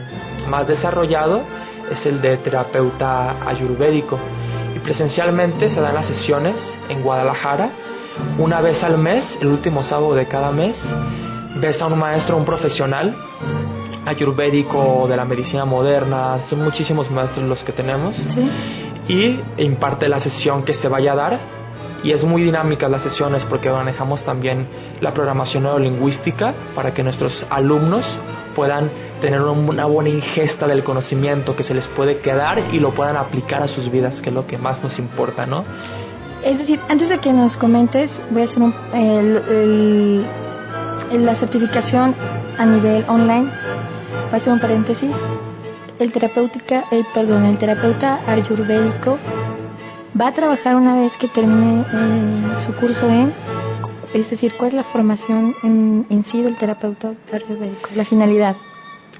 más 0.49 0.67
desarrollado 0.67 1.43
es 1.91 2.05
el 2.05 2.21
de 2.21 2.37
terapeuta 2.37 3.35
ayurvédico. 3.47 4.19
Y 4.75 4.79
presencialmente 4.79 5.69
se 5.69 5.79
dan 5.79 5.95
las 5.95 6.07
sesiones 6.07 6.77
en 6.89 7.03
Guadalajara 7.03 7.69
una 8.37 8.61
vez 8.61 8.83
al 8.83 8.97
mes, 8.97 9.37
el 9.41 9.47
último 9.47 9.83
sábado 9.83 10.15
de 10.15 10.27
cada 10.27 10.51
mes. 10.51 10.93
Ves 11.57 11.81
a 11.81 11.87
un 11.87 11.99
maestro, 11.99 12.35
un 12.37 12.45
profesional 12.45 13.15
ayurvédico 14.05 15.07
de 15.07 15.17
la 15.17 15.25
medicina 15.25 15.65
moderna, 15.65 16.41
son 16.41 16.63
muchísimos 16.63 17.09
maestros 17.11 17.45
los 17.45 17.63
que 17.63 17.71
tenemos. 17.71 18.15
Sí. 18.15 18.49
Y 19.07 19.39
imparte 19.63 20.09
la 20.09 20.19
sesión 20.19 20.63
que 20.63 20.73
se 20.73 20.87
vaya 20.87 21.13
a 21.13 21.15
dar 21.15 21.39
y 22.05 22.11
es 22.11 22.23
muy 22.23 22.43
dinámica 22.43 22.87
las 22.87 23.01
sesiones 23.01 23.45
porque 23.45 23.71
manejamos 23.71 24.23
también 24.23 24.67
la 25.01 25.11
programación 25.11 25.63
neurolingüística 25.63 26.53
para 26.75 26.93
que 26.93 27.01
nuestros 27.03 27.47
alumnos 27.49 28.19
puedan 28.55 28.91
tener 29.21 29.41
una 29.41 29.85
buena 29.85 30.11
ingesta 30.11 30.67
del 30.67 30.83
conocimiento 30.83 31.55
que 31.55 31.63
se 31.63 31.73
les 31.73 31.87
puede 31.87 32.19
quedar 32.19 32.61
y 32.71 32.79
lo 32.79 32.91
puedan 32.91 33.17
aplicar 33.17 33.63
a 33.63 33.67
sus 33.67 33.89
vidas, 33.89 34.21
que 34.21 34.29
es 34.29 34.35
lo 34.35 34.45
que 34.45 34.59
más 34.59 34.83
nos 34.83 34.99
importa, 34.99 35.47
¿no? 35.47 35.65
Es 36.43 36.59
decir, 36.59 36.79
antes 36.89 37.09
de 37.09 37.17
que 37.17 37.33
nos 37.33 37.57
comentes, 37.57 38.21
voy 38.29 38.43
a 38.43 38.45
hacer 38.45 38.61
un, 38.61 38.75
la 41.11 41.33
certificación 41.33 42.13
a 42.59 42.67
nivel 42.67 43.03
online. 43.07 43.45
Voy 43.45 44.33
a 44.33 44.35
hacer 44.35 44.53
un 44.53 44.59
paréntesis. 44.59 45.19
El 45.97 46.11
terapéutica, 46.11 46.83
el 46.91 47.03
perdón, 47.15 47.45
el 47.45 47.57
terapeuta 47.57 48.19
ayurvédico 48.27 49.17
va 50.19 50.27
a 50.27 50.33
trabajar 50.33 50.75
una 50.75 50.95
vez 50.95 51.17
que 51.17 51.27
termine 51.27 51.81
eh, 51.81 52.57
su 52.65 52.73
curso 52.73 53.09
en, 53.09 53.33
es 54.13 54.29
decir, 54.29 54.53
cuál 54.57 54.69
es 54.69 54.73
la 54.75 54.83
formación 54.83 55.55
en, 55.63 56.05
en 56.09 56.23
sí 56.23 56.41
del 56.41 56.55
terapeuta 56.55 57.13
ayurvédico, 57.31 57.89
la 57.95 58.05
finalidad. 58.05 58.55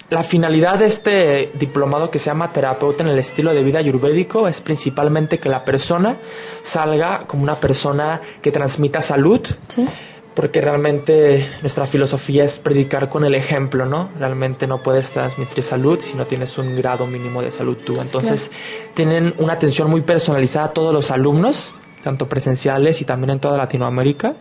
La 0.10 0.22
finalidad 0.22 0.78
de 0.78 0.86
este 0.86 1.52
diplomado 1.56 2.12
que 2.12 2.20
se 2.20 2.28
llama 2.28 2.54
terapeuta 2.54 3.04
en 3.04 3.10
el 3.10 3.18
estilo 3.18 3.54
de 3.54 3.64
vida 3.64 3.80
ayurvédico 3.80 4.48
es 4.48 4.62
principalmente 4.62 5.40
que 5.40 5.50
la 5.50 5.66
persona 5.66 6.18
salga 6.62 7.26
como 7.26 7.42
una 7.42 7.56
persona 7.56 8.22
que 8.42 8.52
transmita 8.52 9.02
salud. 9.02 9.42
¿Sí? 9.68 9.88
Porque 10.36 10.60
realmente 10.60 11.50
nuestra 11.62 11.86
filosofía 11.86 12.44
es 12.44 12.60
predicar 12.60 13.10
con 13.10 13.24
el 13.24 13.36
ejemplo, 13.36 13.86
¿no? 13.86 14.10
Realmente 14.20 14.68
no 14.68 14.84
puedes 14.84 15.12
transmitir 15.12 15.64
salud 15.64 16.00
si 16.02 16.16
no 16.16 16.26
tienes 16.26 16.58
un 16.58 16.76
grado 16.76 17.08
mínimo 17.08 17.42
de 17.42 17.52
salud 17.52 17.78
tú. 17.86 17.96
Entonces, 18.00 18.52
tienen 18.94 19.34
una 19.38 19.54
atención 19.54 19.90
muy 19.90 20.02
personalizada 20.02 20.68
a 20.68 20.74
todos 20.74 20.94
los 20.94 21.10
alumnos, 21.10 21.74
tanto 22.04 22.28
presenciales 22.28 23.02
y 23.02 23.06
también 23.06 23.32
en 23.32 23.40
toda 23.40 23.58
Latinoamérica 23.58 24.36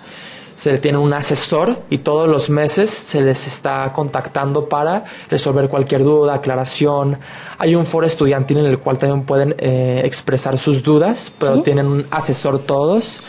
se 0.56 0.72
le 0.72 0.78
tiene 0.78 0.98
un 0.98 1.12
asesor 1.12 1.76
y 1.90 1.98
todos 1.98 2.28
los 2.28 2.48
meses 2.48 2.90
se 2.90 3.20
les 3.20 3.46
está 3.46 3.92
contactando 3.92 4.68
para 4.68 5.04
resolver 5.28 5.68
cualquier 5.68 6.04
duda, 6.04 6.34
aclaración. 6.34 7.18
Hay 7.58 7.74
un 7.74 7.86
foro 7.86 8.06
estudiantil 8.06 8.58
en 8.58 8.66
el 8.66 8.78
cual 8.78 8.98
también 8.98 9.24
pueden 9.24 9.54
eh, 9.58 10.02
expresar 10.04 10.58
sus 10.58 10.82
dudas, 10.82 11.32
pero 11.38 11.56
¿Sí? 11.56 11.62
tienen 11.62 11.86
un 11.86 12.06
asesor 12.10 12.60
todos 12.60 13.20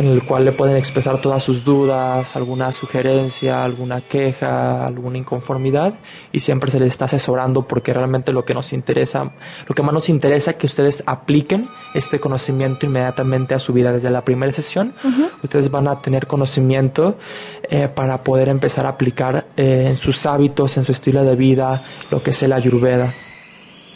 en 0.00 0.06
el 0.06 0.22
cual 0.22 0.46
le 0.46 0.52
pueden 0.52 0.78
expresar 0.78 1.20
todas 1.20 1.42
sus 1.42 1.62
dudas, 1.62 2.34
alguna 2.34 2.72
sugerencia, 2.72 3.62
alguna 3.62 4.00
queja, 4.00 4.86
alguna 4.86 5.18
inconformidad 5.18 5.92
y 6.32 6.40
siempre 6.40 6.70
se 6.70 6.80
les 6.80 6.88
está 6.88 7.04
asesorando 7.04 7.66
porque 7.66 7.92
realmente 7.92 8.32
lo 8.32 8.46
que 8.46 8.54
nos 8.54 8.72
interesa, 8.72 9.30
lo 9.68 9.74
que 9.74 9.82
más 9.82 9.92
nos 9.92 10.08
interesa 10.08 10.52
es 10.52 10.56
que 10.56 10.64
ustedes 10.64 11.02
apliquen 11.04 11.68
este 11.92 12.18
conocimiento 12.18 12.86
inmediatamente 12.86 13.54
a 13.54 13.58
su 13.58 13.74
vida 13.74 13.92
desde 13.92 14.08
la 14.08 14.24
primera 14.24 14.50
sesión. 14.52 14.94
Ustedes 15.42 15.70
van 15.70 15.86
a 15.86 16.00
tener 16.00 16.26
conocimiento 16.26 17.18
eh, 17.64 17.88
para 17.94 18.24
poder 18.24 18.48
empezar 18.48 18.86
a 18.86 18.90
aplicar 18.90 19.48
eh, 19.58 19.88
en 19.88 19.96
sus 19.96 20.24
hábitos, 20.24 20.78
en 20.78 20.86
su 20.86 20.92
estilo 20.92 21.24
de 21.24 21.36
vida, 21.36 21.82
lo 22.10 22.22
que 22.22 22.30
es 22.30 22.42
el 22.42 22.54
ayurveda. 22.54 23.12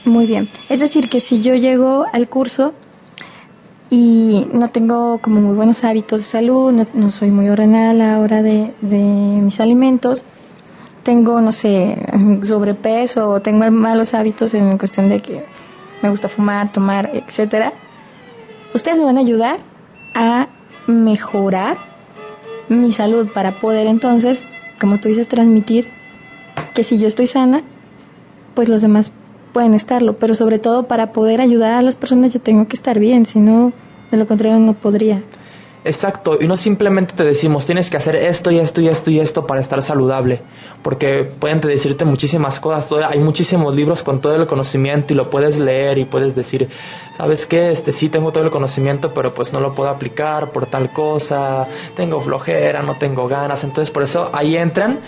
Muy 0.05 0.27
bien. 0.27 0.49
Es 0.69 0.81
decir, 0.81 1.09
que 1.09 1.21
si 1.21 1.41
yo 1.41 1.55
llego 1.55 2.05
al 2.13 2.29
curso 2.29 2.75
y 3.97 4.49
no 4.53 4.69
tengo 4.71 5.19
como 5.19 5.41
muy 5.41 5.55
buenos 5.55 5.85
hábitos 5.85 6.19
de 6.19 6.25
salud, 6.25 6.73
no, 6.73 7.11
soy 7.11 7.31
muy 7.31 7.49
ordenada 7.49 7.91
a 7.91 7.95
la 7.95 8.19
hora 8.19 8.43
de, 8.43 8.75
de 8.81 8.99
mis 8.99 9.61
alimentos, 9.61 10.25
tengo, 11.05 11.41
no 11.41 11.53
sé, 11.53 11.97
sobrepeso 12.43 13.31
o 13.31 13.41
tengo 13.41 13.71
malos 13.71 14.13
hábitos 14.15 14.53
en 14.55 14.79
cuestión 14.79 15.09
de 15.09 15.21
que 15.21 15.45
me 16.03 16.11
gusta 16.11 16.29
fumar, 16.29 16.73
tomar, 16.73 17.09
etcétera, 17.15 17.73
ustedes 18.75 18.99
me 18.99 19.05
van 19.05 19.17
a 19.17 19.21
ayudar 19.21 19.61
a 20.17 20.49
mejorar 20.89 21.77
mi 22.69 22.91
salud 22.91 23.29
para 23.33 23.53
poder 23.53 23.87
entonces, 23.87 24.49
como 24.81 24.99
tú 24.99 25.09
dices, 25.09 25.29
transmitir 25.29 25.87
que 26.75 26.83
si 26.83 26.99
yo 26.99 27.07
estoy 27.07 27.29
sana, 27.29 27.63
pues 28.55 28.69
los 28.69 28.81
demás 28.81 29.13
pueden 29.53 29.73
estarlo, 29.73 30.19
pero 30.19 30.35
sobre 30.35 30.59
todo 30.59 30.89
para 30.89 31.13
poder 31.13 31.41
ayudar 31.41 31.75
a 31.75 31.83
las 31.83 31.95
personas 31.95 32.33
yo 32.33 32.41
tengo 32.41 32.67
que 32.67 32.75
estar 32.75 32.99
bien, 32.99 33.25
si 33.25 33.39
no, 33.39 33.73
de 34.11 34.17
lo 34.17 34.27
contrario 34.27 34.59
no 34.59 34.75
podría. 34.75 35.23
Exacto, 35.87 36.39
y 36.41 36.47
no 36.47 36.57
simplemente 36.57 37.13
te 37.15 37.25
decimos 37.25 37.67
tienes 37.67 37.91
que 37.91 37.99
hacer 37.99 38.17
esto 38.17 38.51
y 38.51 38.59
esto 38.59 38.81
y 38.81 38.89
esto 38.89 39.11
y 39.11 39.21
esto 39.21 39.47
para 39.47 39.61
estar 39.61 39.83
saludable, 39.83 40.41
porque 40.83 41.25
pueden 41.25 41.61
te 41.61 41.69
decirte 41.69 42.07
muchísimas 42.07 42.59
cosas, 42.59 42.89
todo- 42.89 43.07
hay 43.07 43.19
muchísimos 43.19 43.75
libros 43.77 44.03
con 44.03 44.23
todo 44.23 44.35
el 44.35 44.47
conocimiento 44.47 45.13
y 45.13 45.17
lo 45.17 45.29
puedes 45.29 45.59
leer 45.61 45.99
y 45.99 46.07
puedes 46.07 46.35
decir, 46.35 46.71
¿sabes 47.19 47.45
qué? 47.45 47.71
Este 47.71 47.93
sí 47.93 48.09
tengo 48.09 48.33
todo 48.33 48.45
el 48.45 48.51
conocimiento, 48.51 49.13
pero 49.13 49.35
pues 49.35 49.53
no 49.53 49.61
lo 49.61 49.75
puedo 49.75 49.91
aplicar 49.91 50.53
por 50.53 50.65
tal 50.65 50.91
cosa, 50.91 51.67
tengo 51.95 52.19
flojera, 52.19 52.81
no 52.83 52.95
tengo 52.97 53.29
ganas, 53.29 53.63
entonces 53.63 53.91
por 53.91 54.05
eso 54.05 54.31
ahí 54.33 54.57
entran 54.57 55.01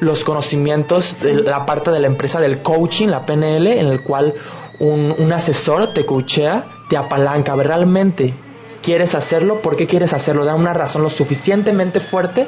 los 0.00 0.24
conocimientos 0.24 1.20
de 1.20 1.34
la 1.42 1.66
parte 1.66 1.90
de 1.90 2.00
la 2.00 2.06
empresa 2.06 2.40
del 2.40 2.62
coaching, 2.62 3.08
la 3.08 3.26
PNL, 3.26 3.66
en 3.78 3.86
el 3.88 4.00
cual 4.00 4.32
un, 4.78 5.14
un 5.18 5.30
asesor 5.30 5.92
te 5.92 6.06
coachea, 6.06 6.64
te 6.92 6.98
apalanca, 6.98 7.56
realmente 7.56 8.34
quieres 8.82 9.14
hacerlo, 9.14 9.62
por 9.62 9.76
qué 9.76 9.86
quieres 9.86 10.12
hacerlo, 10.12 10.44
da 10.44 10.54
una 10.54 10.74
razón 10.74 11.02
lo 11.02 11.08
suficientemente 11.08 12.00
fuerte 12.00 12.46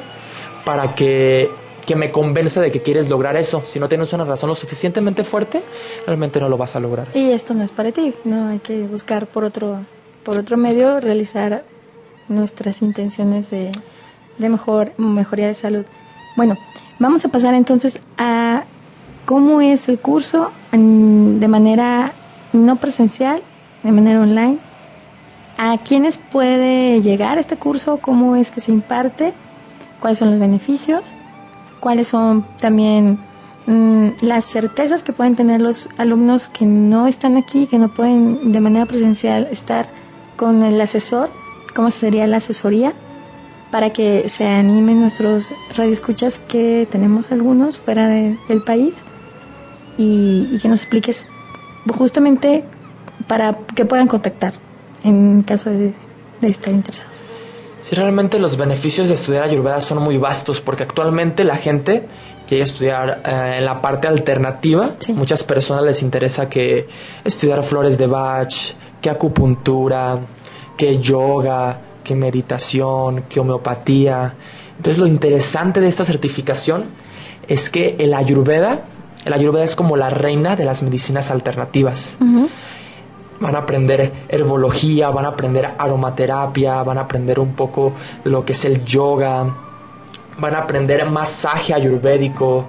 para 0.67 0.95
que, 0.95 1.49
que 1.87 1.97
me 1.97 2.13
convenza 2.13 2.61
de 2.61 2.71
que 2.71 2.83
quieres 2.83 3.09
lograr 3.09 3.37
eso. 3.37 3.63
Si 3.65 3.81
no 3.81 3.89
tienes 3.89 4.13
una 4.13 4.25
razón 4.25 4.51
lo 4.51 4.55
suficientemente 4.55 5.25
fuerte, 5.25 5.63
realmente 6.05 6.41
no 6.41 6.51
lo 6.51 6.59
vas 6.59 6.77
a 6.77 6.81
lograr. 6.81 7.09
Y 7.15 7.33
esto 7.33 7.55
no 7.55 7.65
es 7.65 7.71
para 7.71 7.91
ti, 7.91 8.13
no 8.25 8.49
hay 8.49 8.59
que 8.59 8.87
buscar 8.87 9.29
por 9.29 9.45
otro, 9.45 9.79
por 10.25 10.37
otro 10.37 10.59
medio 10.59 11.01
realizar 11.01 11.65
nuestras 12.29 12.83
intenciones 12.83 13.49
de, 13.49 13.73
de 14.37 14.49
mejor, 14.51 14.93
mejoría 14.99 15.47
de 15.47 15.55
salud. 15.55 15.87
Bueno, 16.37 16.59
vamos 16.99 17.25
a 17.25 17.29
pasar 17.31 17.55
entonces 17.55 17.99
a 18.19 18.65
cómo 19.25 19.63
es 19.63 19.89
el 19.89 19.99
curso 19.99 20.53
de 20.71 21.49
manera 21.49 22.13
no 22.53 22.77
presencial, 22.77 23.43
de 23.85 23.93
manera 23.93 24.21
online. 24.21 24.59
¿A 25.57 25.79
quiénes 25.79 26.17
puede 26.17 27.01
llegar 27.01 27.39
este 27.39 27.57
curso? 27.57 27.99
¿Cómo 27.99 28.35
es 28.35 28.51
que 28.51 28.61
se 28.61 28.73
imparte? 28.73 29.33
¿Cuáles 30.01 30.19
son 30.19 30.31
los 30.31 30.41
beneficios? 30.41 31.15
¿Cuáles 31.81 32.09
son 32.09 32.45
también 32.59 33.19
mm, 33.67 34.09
las 34.23 34.47
certezas 34.47 35.03
que 35.05 35.13
pueden 35.13 35.37
tener 35.37 35.61
los 35.61 35.89
alumnos 35.97 36.49
que 36.49 36.67
no 36.67 37.07
están 37.07 37.37
aquí, 37.37 37.67
que 37.67 37.79
no 37.79 37.89
pueden 37.89 38.51
de 38.53 38.61
manera 38.61 38.87
presencial 38.87 39.47
estar 39.51 39.87
con 40.37 40.63
el 40.65 40.81
asesor? 40.81 41.31
¿Cómo 41.77 41.91
sería 41.91 42.27
la 42.27 42.39
asesoría? 42.39 42.93
Para 43.71 43.91
que 43.91 44.29
se 44.29 44.47
animen 44.47 45.01
nuestros 45.01 45.53
radioescuchas, 45.77 46.39
que 46.39 46.89
tenemos 46.91 47.31
algunos 47.33 47.79
fuera 47.79 48.09
de- 48.09 48.37
del 48.49 48.63
país, 48.63 48.95
y 49.97 50.59
que 50.61 50.69
nos 50.69 50.81
expliques 50.81 51.27
justamente 51.97 52.65
para 53.27 53.59
que 53.75 53.85
puedan 53.85 54.07
contactar 54.07 54.53
en 55.03 55.43
caso 55.43 55.71
de, 55.71 55.95
de 56.41 56.49
estar 56.49 56.73
interesados. 56.73 57.25
Si 57.83 57.95
realmente 57.95 58.39
los 58.39 58.57
beneficios 58.57 59.09
de 59.09 59.15
estudiar 59.15 59.45
Ayurveda 59.45 59.81
son 59.83 60.03
muy 60.03 60.17
vastos, 60.17 60.63
porque 60.63 60.85
actualmente 60.85 61.45
la 61.45 61.57
gente 61.57 62.07
quiere 62.49 62.65
estudiar 62.65 63.21
eh, 63.27 63.57
en 63.59 63.65
la 63.67 63.83
parte 63.83 64.09
alternativa. 64.09 64.95
Sí. 65.01 65.13
Muchas 65.13 65.45
personas 65.45 65.85
les 65.85 66.03
interesa 66.03 66.49
que 66.49 66.89
estudiar 67.25 67.63
flores 67.63 67.99
de 67.99 68.07
Bach, 68.07 68.55
que 69.03 69.11
acupuntura, 69.11 70.19
que 70.79 70.99
yoga, 70.99 71.79
que 72.03 72.15
meditación, 72.15 73.25
que 73.29 73.41
homeopatía. 73.41 74.35
Entonces 74.79 74.99
lo 74.99 75.07
interesante 75.07 75.81
de 75.81 75.89
esta 75.89 76.07
certificación 76.07 76.85
es 77.49 77.69
que 77.69 77.97
el 77.99 78.15
ayurveda, 78.15 78.85
el 79.27 79.33
ayurveda 79.35 79.65
es 79.65 79.77
como 79.77 79.97
la 79.97 80.09
reina 80.09 80.57
de 80.57 80.65
las 80.65 80.83
medicinas 80.83 81.31
alternativas. 81.31 82.17
Van 83.41 83.55
a 83.57 83.61
aprender 83.61 84.13
herbología, 84.29 85.11
van 85.11 85.25
a 85.25 85.29
aprender 85.29 85.75
aromaterapia, 85.79 86.83
van 86.83 86.99
a 86.99 87.03
aprender 87.03 87.41
un 87.41 87.55
poco 87.55 87.93
de 88.25 88.31
lo 88.31 88.45
que 88.45 88.53
es 88.53 88.65
el 88.65 88.85
yoga, 88.85 89.47
van 90.39 90.55
a 90.55 90.59
aprender 90.59 91.05
masaje 91.11 91.75
ayurvédico. 91.75 92.67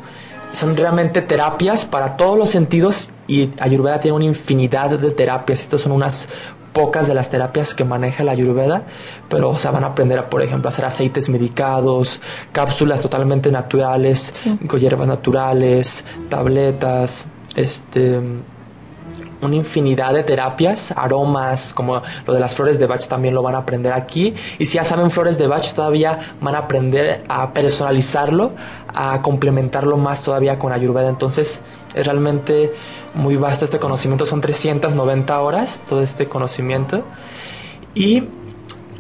Son 0.51 0.75
realmente 0.75 1.21
terapias 1.21 1.85
para 1.85 2.15
todos 2.15 2.37
los 2.37 2.49
sentidos 2.49 3.09
y 3.27 3.51
Ayurveda 3.59 3.99
tiene 3.99 4.15
una 4.15 4.25
infinidad 4.25 4.91
de 4.91 5.11
terapias. 5.11 5.61
Estas 5.61 5.81
son 5.81 5.91
unas 5.91 6.29
pocas 6.75 7.07
de 7.07 7.13
las 7.13 7.29
terapias 7.29 7.73
que 7.73 7.85
maneja 7.85 8.23
la 8.23 8.33
Ayurveda, 8.33 8.83
pero 9.29 9.49
o 9.49 9.57
sea, 9.57 9.71
van 9.71 9.85
a 9.85 9.87
aprender, 9.87 10.19
a, 10.19 10.29
por 10.29 10.43
ejemplo, 10.43 10.67
a 10.67 10.71
hacer 10.71 10.85
aceites 10.85 11.29
medicados, 11.29 12.19
cápsulas 12.51 13.01
totalmente 13.01 13.49
naturales, 13.49 14.43
con 14.67 14.79
hierbas 14.79 15.07
naturales, 15.07 16.03
tabletas, 16.29 17.27
este 17.55 18.19
una 19.45 19.55
infinidad 19.55 20.13
de 20.13 20.23
terapias, 20.23 20.91
aromas, 20.95 21.73
como 21.73 22.01
lo 22.25 22.33
de 22.33 22.39
las 22.39 22.55
flores 22.55 22.79
de 22.79 22.87
Bach 22.87 23.05
también 23.07 23.33
lo 23.33 23.41
van 23.41 23.55
a 23.55 23.59
aprender 23.59 23.93
aquí. 23.93 24.33
Y 24.59 24.65
si 24.65 24.75
ya 24.75 24.83
saben 24.83 25.11
flores 25.11 25.37
de 25.37 25.47
Bach, 25.47 25.73
todavía 25.73 26.19
van 26.41 26.55
a 26.55 26.59
aprender 26.59 27.23
a 27.29 27.53
personalizarlo, 27.53 28.51
a 28.93 29.21
complementarlo 29.21 29.97
más 29.97 30.21
todavía 30.21 30.59
con 30.59 30.73
Ayurveda. 30.73 31.09
Entonces, 31.09 31.63
es 31.93 32.05
realmente 32.05 32.73
muy 33.13 33.37
vasto 33.37 33.65
este 33.65 33.79
conocimiento, 33.79 34.25
son 34.25 34.41
390 34.41 35.41
horas 35.41 35.81
todo 35.87 36.01
este 36.01 36.27
conocimiento. 36.27 37.03
Y 37.93 38.23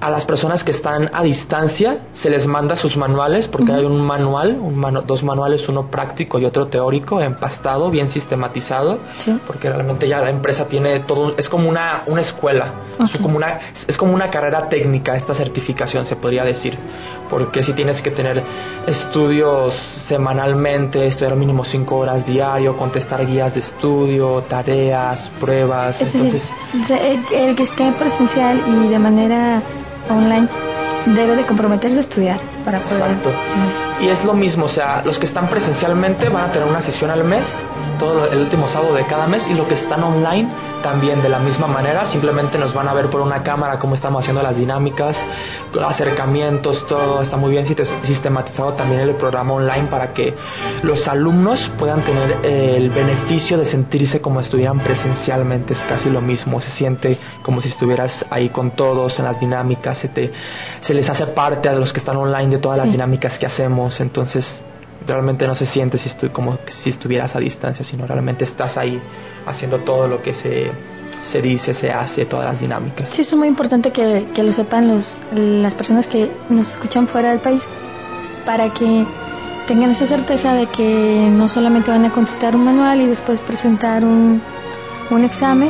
a 0.01 0.09
las 0.09 0.25
personas 0.25 0.63
que 0.63 0.71
están 0.71 1.09
a 1.13 1.23
distancia 1.23 1.99
se 2.11 2.29
les 2.29 2.47
manda 2.47 2.75
sus 2.75 2.97
manuales 2.97 3.47
porque 3.47 3.71
hay 3.71 3.85
un 3.85 4.01
manual, 4.01 4.59
dos 5.05 5.23
manuales, 5.23 5.67
uno 5.69 5.89
práctico 5.89 6.37
y 6.39 6.45
otro 6.45 6.67
teórico, 6.67 7.21
empastado, 7.21 7.89
bien 7.89 8.09
sistematizado, 8.09 8.99
porque 9.47 9.69
realmente 9.69 10.07
ya 10.07 10.21
la 10.21 10.29
empresa 10.29 10.67
tiene 10.67 10.99
todo, 10.99 11.35
es 11.37 11.49
como 11.49 11.69
una, 11.69 12.03
una 12.07 12.21
escuela, 12.21 12.73
es, 12.99 13.17
como 13.19 13.37
una, 13.37 13.59
es 13.87 13.97
como 13.97 14.13
una 14.13 14.29
carrera 14.29 14.69
técnica 14.69 15.15
esta 15.15 15.33
certificación, 15.33 16.05
se 16.05 16.15
podría 16.15 16.43
decir, 16.43 16.77
porque 17.29 17.63
si 17.63 17.73
tienes 17.73 18.01
que 18.01 18.11
tener 18.11 18.43
estudios 18.87 19.73
semanalmente, 19.73 21.07
estudiar 21.07 21.35
mínimo 21.35 21.63
cinco 21.63 21.97
horas 21.97 22.25
diario, 22.25 22.75
contestar 22.77 23.25
guías 23.25 23.53
de 23.53 23.61
estudio, 23.61 24.43
tareas, 24.47 25.31
pruebas, 25.39 26.01
entonces... 26.01 26.51
el 27.33 27.55
que 27.55 27.63
esté 27.63 27.91
presencial 27.93 28.61
y 28.67 28.89
de 28.89 28.99
manera 28.99 29.63
online 30.09 30.47
debe 31.05 31.35
de 31.35 31.45
comprometerse 31.45 31.97
a 31.97 32.01
estudiar 32.01 32.39
para 32.63 32.79
poder. 32.79 33.11
Exacto. 33.11 33.29
Y 34.01 34.07
es 34.07 34.25
lo 34.25 34.33
mismo, 34.33 34.65
o 34.65 34.69
sea, 34.69 35.03
los 35.05 35.19
que 35.19 35.25
están 35.25 35.47
presencialmente 35.47 36.29
van 36.29 36.49
a 36.49 36.51
tener 36.51 36.67
una 36.67 36.81
sesión 36.81 37.11
al 37.11 37.23
mes, 37.23 37.63
todo 37.97 38.31
el 38.31 38.39
último 38.39 38.67
sábado 38.67 38.93
de 38.93 39.05
cada 39.05 39.27
mes, 39.27 39.47
y 39.49 39.53
los 39.53 39.67
que 39.67 39.73
están 39.73 40.03
online 40.03 40.49
también 40.83 41.21
de 41.21 41.29
la 41.29 41.39
misma 41.39 41.67
manera, 41.67 42.05
simplemente 42.05 42.57
nos 42.57 42.73
van 42.73 42.87
a 42.87 42.93
ver 42.93 43.09
por 43.09 43.21
una 43.21 43.41
cámara 43.41 43.79
cómo 43.79 43.95
estamos 43.95 44.23
haciendo 44.23 44.43
las 44.43 44.57
dinámicas, 44.57 45.25
acercamientos, 45.83 46.85
todo 46.87 47.21
está 47.21 47.37
muy 47.37 47.51
bien 47.51 47.65
sistematizado 47.65 48.73
también 48.73 49.01
el 49.01 49.15
programa 49.15 49.53
online 49.53 49.87
para 49.89 50.13
que 50.13 50.35
los 50.83 51.07
alumnos 51.07 51.71
puedan 51.77 52.01
tener 52.03 52.37
eh, 52.43 52.75
el 52.77 52.89
beneficio 52.89 53.57
de 53.57 53.65
sentirse 53.65 54.21
como 54.21 54.39
estuvieran 54.39 54.79
presencialmente, 54.79 55.73
es 55.73 55.85
casi 55.85 56.09
lo 56.09 56.21
mismo, 56.21 56.61
se 56.61 56.69
siente 56.69 57.17
como 57.41 57.61
si 57.61 57.69
estuvieras 57.69 58.25
ahí 58.29 58.49
con 58.49 58.71
todos 58.71 59.19
en 59.19 59.25
las 59.25 59.39
dinámicas, 59.39 59.97
se, 59.97 60.07
te, 60.09 60.31
se 60.81 60.93
les 60.93 61.09
hace 61.09 61.25
parte 61.27 61.69
a 61.69 61.73
los 61.73 61.93
que 61.93 61.99
están 61.99 62.17
online 62.17 62.49
de 62.49 62.57
todas 62.57 62.77
las 62.77 62.91
dinámicas 62.91 63.39
que 63.39 63.45
hacemos, 63.45 63.99
entonces 63.99 64.61
realmente 65.05 65.47
no 65.47 65.55
se 65.55 65.65
siente 65.65 65.97
si 65.97 66.09
estoy 66.09 66.29
como 66.29 66.57
si 66.67 66.89
estuvieras 66.89 67.35
a 67.35 67.39
distancia, 67.39 67.85
sino 67.85 68.07
realmente 68.07 68.43
estás 68.43 68.77
ahí 68.77 69.01
haciendo 69.45 69.79
todo 69.79 70.07
lo 70.07 70.21
que 70.21 70.33
se, 70.33 70.71
se 71.23 71.41
dice, 71.41 71.73
se 71.73 71.91
hace, 71.91 72.25
todas 72.25 72.45
las 72.45 72.59
dinámicas. 72.59 73.09
Sí, 73.09 73.21
es 73.21 73.35
muy 73.35 73.47
importante 73.47 73.91
que, 73.91 74.27
que 74.33 74.43
lo 74.43 74.51
sepan 74.51 74.87
los, 74.87 75.21
las 75.33 75.75
personas 75.75 76.07
que 76.07 76.31
nos 76.49 76.71
escuchan 76.71 77.07
fuera 77.07 77.31
del 77.31 77.39
país 77.39 77.63
para 78.45 78.73
que 78.73 79.05
tengan 79.67 79.89
esa 79.89 80.05
certeza 80.05 80.53
de 80.53 80.67
que 80.67 81.27
no 81.31 81.47
solamente 81.47 81.89
van 81.91 82.05
a 82.05 82.11
contestar 82.11 82.55
un 82.55 82.65
manual 82.65 83.01
y 83.01 83.07
después 83.07 83.39
presentar 83.39 84.05
un, 84.05 84.41
un 85.09 85.23
examen, 85.23 85.69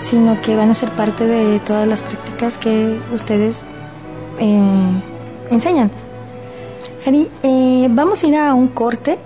sino 0.00 0.40
que 0.40 0.54
van 0.54 0.70
a 0.70 0.74
ser 0.74 0.90
parte 0.90 1.26
de 1.26 1.58
todas 1.60 1.88
las 1.88 2.02
prácticas 2.02 2.58
que 2.58 3.00
ustedes 3.12 3.64
eh, 4.38 5.02
enseñan. 5.50 5.90
Ari, 7.06 7.28
eh, 7.42 7.88
vamos 7.90 8.24
a 8.24 8.26
ir 8.26 8.36
a 8.36 8.54
un 8.54 8.68
corte 8.68 9.18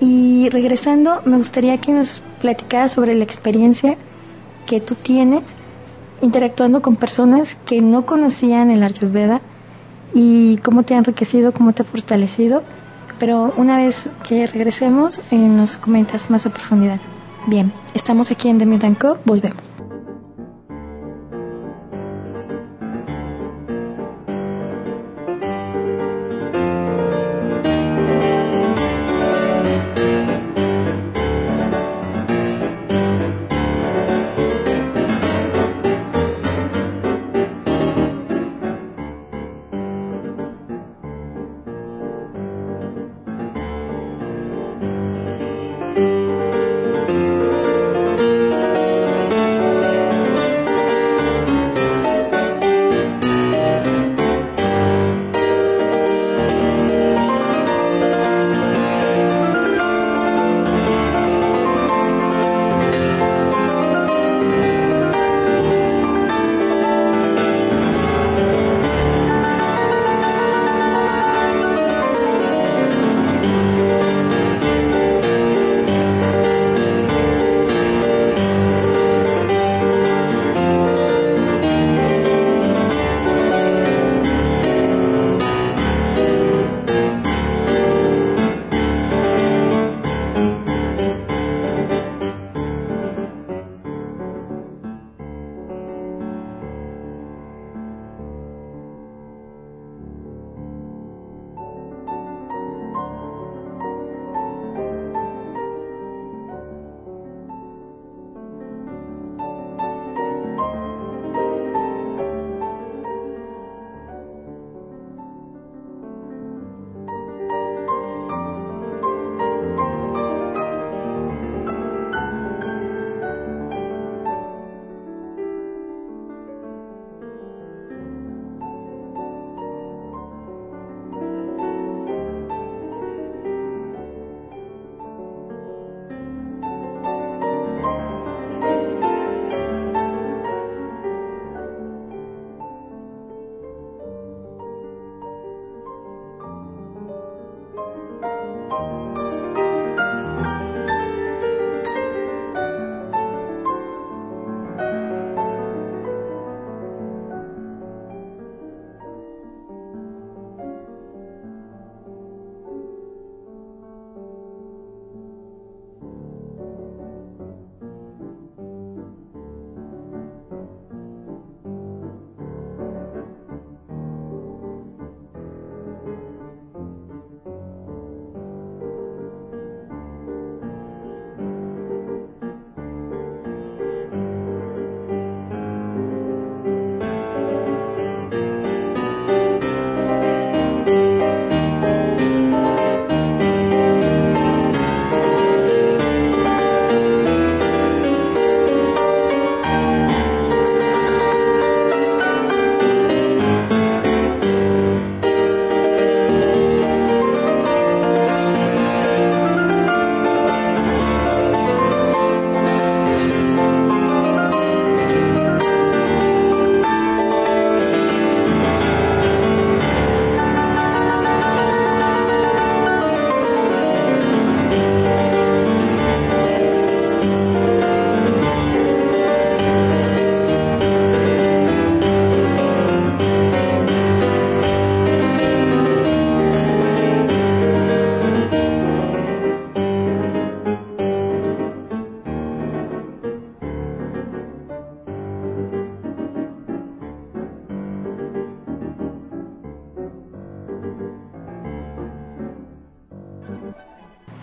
y 0.00 0.48
regresando 0.50 1.20
me 1.24 1.36
gustaría 1.36 1.78
que 1.78 1.92
nos 1.92 2.22
platicaras 2.40 2.92
sobre 2.92 3.14
la 3.14 3.24
experiencia 3.24 3.96
que 4.66 4.80
tú 4.80 4.94
tienes 4.94 5.42
interactuando 6.22 6.80
con 6.82 6.96
personas 6.96 7.56
que 7.66 7.80
no 7.82 8.06
conocían 8.06 8.70
el 8.70 8.82
Ayurveda 8.82 9.40
y 10.14 10.56
cómo 10.58 10.82
te 10.82 10.94
ha 10.94 10.98
enriquecido, 10.98 11.52
cómo 11.52 11.72
te 11.72 11.82
ha 11.82 11.84
fortalecido. 11.84 12.62
Pero 13.18 13.52
una 13.56 13.76
vez 13.76 14.10
que 14.28 14.46
regresemos, 14.46 15.20
eh, 15.30 15.36
nos 15.36 15.76
comentas 15.76 16.30
más 16.30 16.46
a 16.46 16.50
profundidad. 16.50 17.00
Bien, 17.46 17.72
estamos 17.94 18.30
aquí 18.30 18.48
en 18.48 18.58
The 18.58 18.94
Co. 18.98 19.18
Volvemos. 19.24 19.85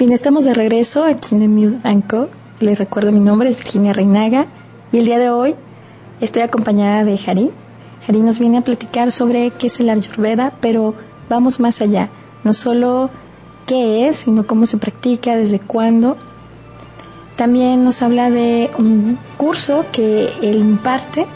Bien, 0.03 0.11
estamos 0.11 0.43
de 0.43 0.53
regreso 0.53 1.05
aquí 1.05 1.33
en 1.33 1.55
Mute 1.55 1.77
Co. 2.09 2.27
Les 2.59 2.77
recuerdo 2.77 3.13
mi 3.13 3.21
nombre 3.21 3.47
es 3.47 3.55
Virginia 3.55 3.93
Reinaga 3.93 4.47
y 4.91 4.97
el 4.97 5.05
día 5.05 5.17
de 5.17 5.29
hoy 5.29 5.55
estoy 6.19 6.41
acompañada 6.41 7.05
de 7.05 7.17
Jari. 7.17 7.51
Jari 8.05 8.19
nos 8.19 8.37
viene 8.37 8.57
a 8.57 8.65
platicar 8.65 9.13
sobre 9.13 9.51
qué 9.51 9.67
es 9.67 9.79
el 9.79 9.89
Ayurveda, 9.89 10.51
pero 10.59 10.93
vamos 11.29 11.61
más 11.61 11.79
allá. 11.79 12.09
No 12.43 12.51
solo 12.51 13.11
qué 13.65 14.09
es, 14.09 14.17
sino 14.17 14.45
cómo 14.45 14.65
se 14.65 14.75
practica, 14.75 15.37
desde 15.37 15.59
cuándo. 15.59 16.17
También 17.37 17.85
nos 17.85 18.01
habla 18.01 18.29
de 18.29 18.71
un 18.77 19.17
curso 19.37 19.85
que 19.93 20.33
él 20.41 20.57
imparte, 20.57 21.27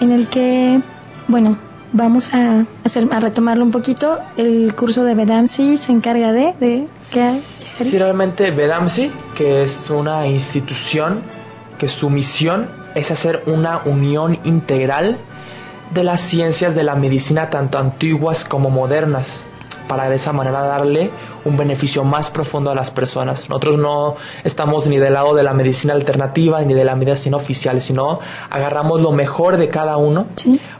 en 0.00 0.10
el 0.10 0.26
que, 0.26 0.80
bueno, 1.28 1.56
vamos 1.96 2.32
a, 2.34 2.64
hacer, 2.84 3.08
a 3.10 3.20
retomarlo 3.20 3.64
un 3.64 3.70
poquito. 3.70 4.18
El 4.36 4.74
curso 4.74 5.04
de 5.04 5.14
Vedamsi 5.14 5.76
se 5.76 5.92
encarga 5.92 6.32
de, 6.32 6.54
de 6.60 6.86
¿qué 7.10 7.40
Sí, 7.76 7.98
realmente 7.98 8.50
Vedamsi, 8.50 9.10
que 9.34 9.62
es 9.62 9.90
una 9.90 10.26
institución 10.26 11.22
que 11.78 11.88
su 11.88 12.08
misión 12.08 12.68
es 12.94 13.10
hacer 13.10 13.42
una 13.46 13.80
unión 13.84 14.38
integral 14.44 15.18
de 15.92 16.04
las 16.04 16.20
ciencias 16.20 16.74
de 16.74 16.82
la 16.82 16.94
medicina 16.94 17.50
tanto 17.50 17.78
antiguas 17.78 18.44
como 18.44 18.70
modernas 18.70 19.44
para 19.86 20.08
de 20.08 20.16
esa 20.16 20.32
manera 20.32 20.62
darle 20.62 21.10
un 21.44 21.56
beneficio 21.56 22.02
más 22.02 22.30
profundo 22.30 22.70
a 22.70 22.74
las 22.74 22.90
personas. 22.90 23.48
Nosotros 23.48 23.78
no 23.78 24.16
estamos 24.42 24.86
ni 24.86 24.98
del 24.98 25.12
lado 25.12 25.34
de 25.34 25.42
la 25.42 25.52
medicina 25.52 25.94
alternativa 25.94 26.60
ni 26.62 26.74
de 26.74 26.84
la 26.84 26.96
medicina 26.96 27.36
oficial, 27.36 27.80
sino 27.80 28.20
agarramos 28.50 29.00
lo 29.00 29.12
mejor 29.12 29.56
de 29.56 29.68
cada 29.68 29.96
uno 29.96 30.26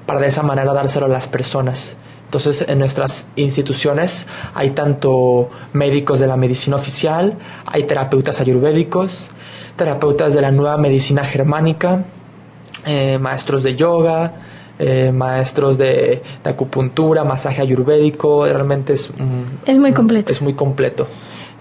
para 0.07 0.21
de 0.21 0.29
esa 0.29 0.43
manera 0.43 0.73
dárselo 0.73 1.07
a 1.07 1.09
las 1.09 1.29
personas. 1.29 1.97
Entonces, 2.25 2.65
en 2.69 2.79
nuestras 2.81 3.27
instituciones 3.37 4.27
hay 4.55 4.71
tanto 4.71 5.49
médicos 5.73 6.19
de 6.19 6.27
la 6.27 6.37
medicina 6.37 6.77
oficial, 6.77 7.35
hay 7.67 7.85
terapeutas 7.85 8.41
ayurvédicos, 8.41 9.31
terapeutas 9.77 10.35
de 10.35 10.41
la 10.41 10.51
nueva 10.51 10.77
medicina 10.77 11.25
germánica, 11.25 12.05
eh, 12.85 13.19
maestros 13.19 13.63
de 13.63 13.77
yoga, 13.77 14.33
eh, 14.79 15.13
maestros 15.13 15.79
de, 15.79 16.23
acupuntura, 16.45 17.23
masaje 17.25 17.63
ayurvédico, 17.63 18.45
realmente 18.45 18.95
es, 18.95 19.11
es 19.65 19.79
muy 19.79 19.93
completo. 19.93 20.33
Es 20.33 20.43
muy 20.43 20.55
completo. 20.55 21.07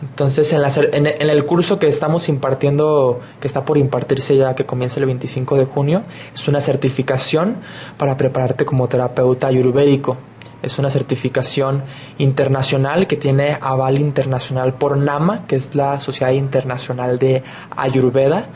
Entonces, 0.01 0.51
en, 0.53 1.07
en, 1.07 1.29
el 1.29 1.45
curso 1.45 1.79
que 1.79 1.87
estamos 1.87 2.27
impartiendo, 2.27 3.21
que 3.39 3.47
está 3.47 3.63
por 3.63 3.77
impartirse 3.77 4.35
ya, 4.35 4.53
que 4.53 4.65
comienza 4.65 4.99
el 4.99 5.05
25 5.05 5.57
de 5.57 5.65
junio, 5.65 6.03
es 6.33 6.47
una 6.47 6.59
certificación 6.59 7.57
para 7.97 8.17
prepararte 8.17 8.65
como 8.65 8.87
terapeuta 8.89 9.47
ayurvédico 9.47 10.17
es 10.65 10.79
una 10.79 10.89
certificación 10.89 11.83
internacional 12.17 13.07
que 13.07 13.15
tiene 13.15 13.57
aval 13.61 13.99
internacional 13.99 14.73
por 14.73 14.97
NAMA, 14.97 15.45
que 15.47 15.55
es 15.55 15.75
la 15.75 15.99
Sociedad 15.99 16.31
Internacional 16.31 17.19
de 17.19 17.43
Ayurveda. 17.75 18.49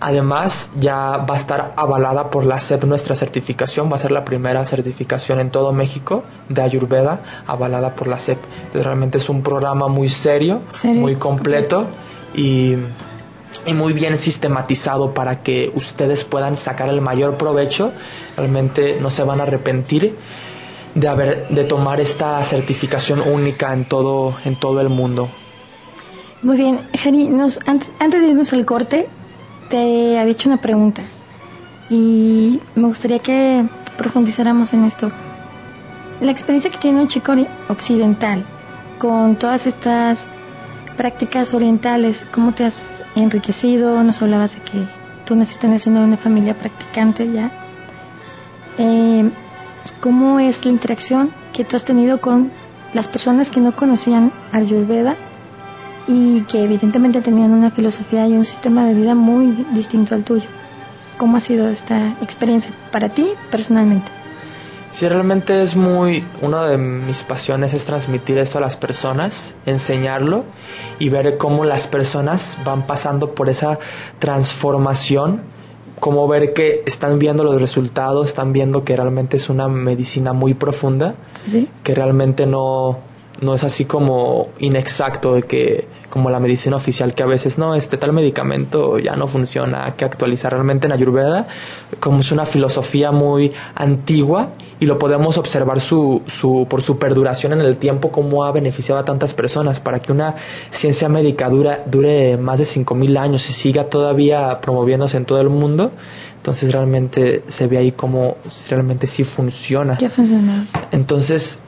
Además, 0.00 0.70
ya 0.78 1.18
va 1.18 1.34
a 1.34 1.36
estar 1.36 1.72
avalada 1.76 2.30
por 2.30 2.44
la 2.44 2.60
SEP 2.60 2.84
nuestra 2.84 3.16
certificación, 3.16 3.90
va 3.90 3.96
a 3.96 3.98
ser 3.98 4.12
la 4.12 4.24
primera 4.24 4.64
certificación 4.66 5.40
en 5.40 5.50
todo 5.50 5.72
México 5.72 6.24
de 6.48 6.62
Ayurveda 6.62 7.20
avalada 7.46 7.94
por 7.96 8.08
la 8.08 8.18
SEP. 8.18 8.38
Entonces, 8.56 8.84
realmente 8.84 9.18
es 9.18 9.28
un 9.28 9.42
programa 9.42 9.88
muy 9.88 10.08
serio, 10.08 10.62
muy 10.84 11.16
completo 11.16 11.86
y 12.34 12.76
y 13.66 13.72
muy 13.72 13.92
bien 13.92 14.18
sistematizado 14.18 15.14
para 15.14 15.42
que 15.42 15.72
ustedes 15.74 16.24
puedan 16.24 16.56
sacar 16.56 16.88
el 16.88 17.00
mayor 17.00 17.36
provecho. 17.36 17.92
Realmente 18.36 18.98
no 19.00 19.10
se 19.10 19.22
van 19.22 19.40
a 19.40 19.44
arrepentir 19.44 20.16
de 20.94 21.08
haber 21.08 21.48
de 21.48 21.64
tomar 21.64 22.00
esta 22.00 22.42
certificación 22.42 23.20
única 23.20 23.72
en 23.72 23.84
todo 23.84 24.36
en 24.44 24.56
todo 24.56 24.80
el 24.80 24.88
mundo. 24.88 25.28
Muy 26.42 26.56
bien, 26.58 26.80
Jari, 27.02 27.28
nos, 27.28 27.60
antes 27.66 28.20
de 28.20 28.28
irnos 28.28 28.52
al 28.52 28.66
corte, 28.66 29.08
te 29.70 30.18
había 30.18 30.32
hecho 30.32 30.50
una 30.50 30.60
pregunta 30.60 31.02
y 31.88 32.60
me 32.74 32.86
gustaría 32.86 33.18
que 33.18 33.64
profundizáramos 33.96 34.72
en 34.74 34.84
esto. 34.84 35.10
La 36.20 36.30
experiencia 36.30 36.70
que 36.70 36.78
tiene 36.78 37.00
un 37.00 37.08
chico 37.08 37.34
occidental 37.68 38.44
con 38.98 39.36
todas 39.36 39.66
estas 39.66 40.26
prácticas 40.96 41.54
orientales, 41.54 42.24
¿cómo 42.32 42.52
te 42.52 42.64
has 42.64 43.02
enriquecido? 43.16 44.02
Nos 44.04 44.22
hablabas 44.22 44.54
de 44.54 44.60
que 44.62 44.84
tú 45.24 45.34
naciste 45.36 45.66
en 45.66 45.72
el 45.72 45.80
seno 45.80 46.00
de 46.00 46.06
una 46.06 46.16
familia 46.16 46.54
practicante 46.54 47.30
ya. 47.32 47.50
Eh, 48.78 49.30
cómo 50.00 50.40
es 50.40 50.64
la 50.64 50.70
interacción 50.70 51.30
que 51.52 51.64
tú 51.64 51.76
has 51.76 51.84
tenido 51.84 52.20
con 52.20 52.50
las 52.92 53.08
personas 53.08 53.50
que 53.50 53.60
no 53.60 53.74
conocían 53.74 54.32
Ayurveda 54.52 55.16
y 56.06 56.42
que 56.42 56.62
evidentemente 56.62 57.20
tenían 57.20 57.52
una 57.52 57.70
filosofía 57.70 58.26
y 58.26 58.32
un 58.34 58.44
sistema 58.44 58.86
de 58.86 58.94
vida 58.94 59.14
muy 59.14 59.66
distinto 59.72 60.14
al 60.14 60.24
tuyo. 60.24 60.48
¿Cómo 61.16 61.36
ha 61.36 61.40
sido 61.40 61.68
esta 61.68 62.10
experiencia 62.20 62.72
para 62.90 63.08
ti 63.08 63.26
personalmente? 63.50 64.10
Sí, 64.90 65.08
realmente 65.08 65.60
es 65.60 65.74
muy, 65.74 66.24
una 66.40 66.66
de 66.66 66.78
mis 66.78 67.24
pasiones 67.24 67.74
es 67.74 67.84
transmitir 67.84 68.38
esto 68.38 68.58
a 68.58 68.60
las 68.60 68.76
personas, 68.76 69.54
enseñarlo 69.66 70.44
y 71.00 71.08
ver 71.08 71.36
cómo 71.36 71.64
las 71.64 71.88
personas 71.88 72.58
van 72.64 72.86
pasando 72.86 73.34
por 73.34 73.48
esa 73.48 73.80
transformación 74.20 75.42
como 76.00 76.26
ver 76.28 76.52
que 76.52 76.82
están 76.86 77.18
viendo 77.18 77.44
los 77.44 77.60
resultados, 77.60 78.26
están 78.28 78.52
viendo 78.52 78.84
que 78.84 78.96
realmente 78.96 79.36
es 79.36 79.48
una 79.48 79.68
medicina 79.68 80.32
muy 80.32 80.54
profunda, 80.54 81.14
que 81.82 81.94
realmente 81.94 82.46
no, 82.46 82.98
no 83.40 83.54
es 83.54 83.64
así 83.64 83.84
como 83.84 84.48
inexacto 84.58 85.34
de 85.34 85.42
que 85.42 85.86
como 86.14 86.30
la 86.30 86.38
medicina 86.38 86.76
oficial 86.76 87.12
que 87.12 87.24
a 87.24 87.26
veces 87.26 87.58
no, 87.58 87.74
este 87.74 87.96
tal 87.96 88.12
medicamento 88.12 89.00
ya 89.00 89.16
no 89.16 89.26
funciona, 89.26 89.86
hay 89.86 89.92
que 89.94 90.04
actualizar 90.04 90.52
realmente 90.52 90.86
en 90.86 90.92
Ayurveda, 90.92 91.48
como 91.98 92.20
es 92.20 92.30
una 92.30 92.46
filosofía 92.46 93.10
muy 93.10 93.52
antigua 93.74 94.50
y 94.78 94.86
lo 94.86 94.96
podemos 94.96 95.38
observar 95.38 95.80
su, 95.80 96.22
su, 96.26 96.68
por 96.70 96.82
su 96.82 97.00
perduración 97.00 97.52
en 97.54 97.62
el 97.62 97.78
tiempo, 97.78 98.12
cómo 98.12 98.44
ha 98.44 98.52
beneficiado 98.52 99.00
a 99.00 99.04
tantas 99.04 99.34
personas 99.34 99.80
para 99.80 100.00
que 100.02 100.12
una 100.12 100.36
ciencia 100.70 101.08
médica 101.08 101.50
dura, 101.50 101.82
dure 101.84 102.36
más 102.36 102.60
de 102.60 102.64
5.000 102.64 103.18
años 103.18 103.50
y 103.50 103.52
siga 103.52 103.86
todavía 103.86 104.60
promoviéndose 104.60 105.16
en 105.16 105.24
todo 105.24 105.40
el 105.40 105.48
mundo. 105.48 105.90
Entonces 106.36 106.72
realmente 106.72 107.42
se 107.48 107.66
ve 107.66 107.78
ahí 107.78 107.90
cómo 107.90 108.36
realmente 108.68 109.08
sí 109.08 109.24
funciona. 109.24 109.96
¿Qué 109.96 110.08
funciona? 110.08 110.64
Entonces 110.92 111.58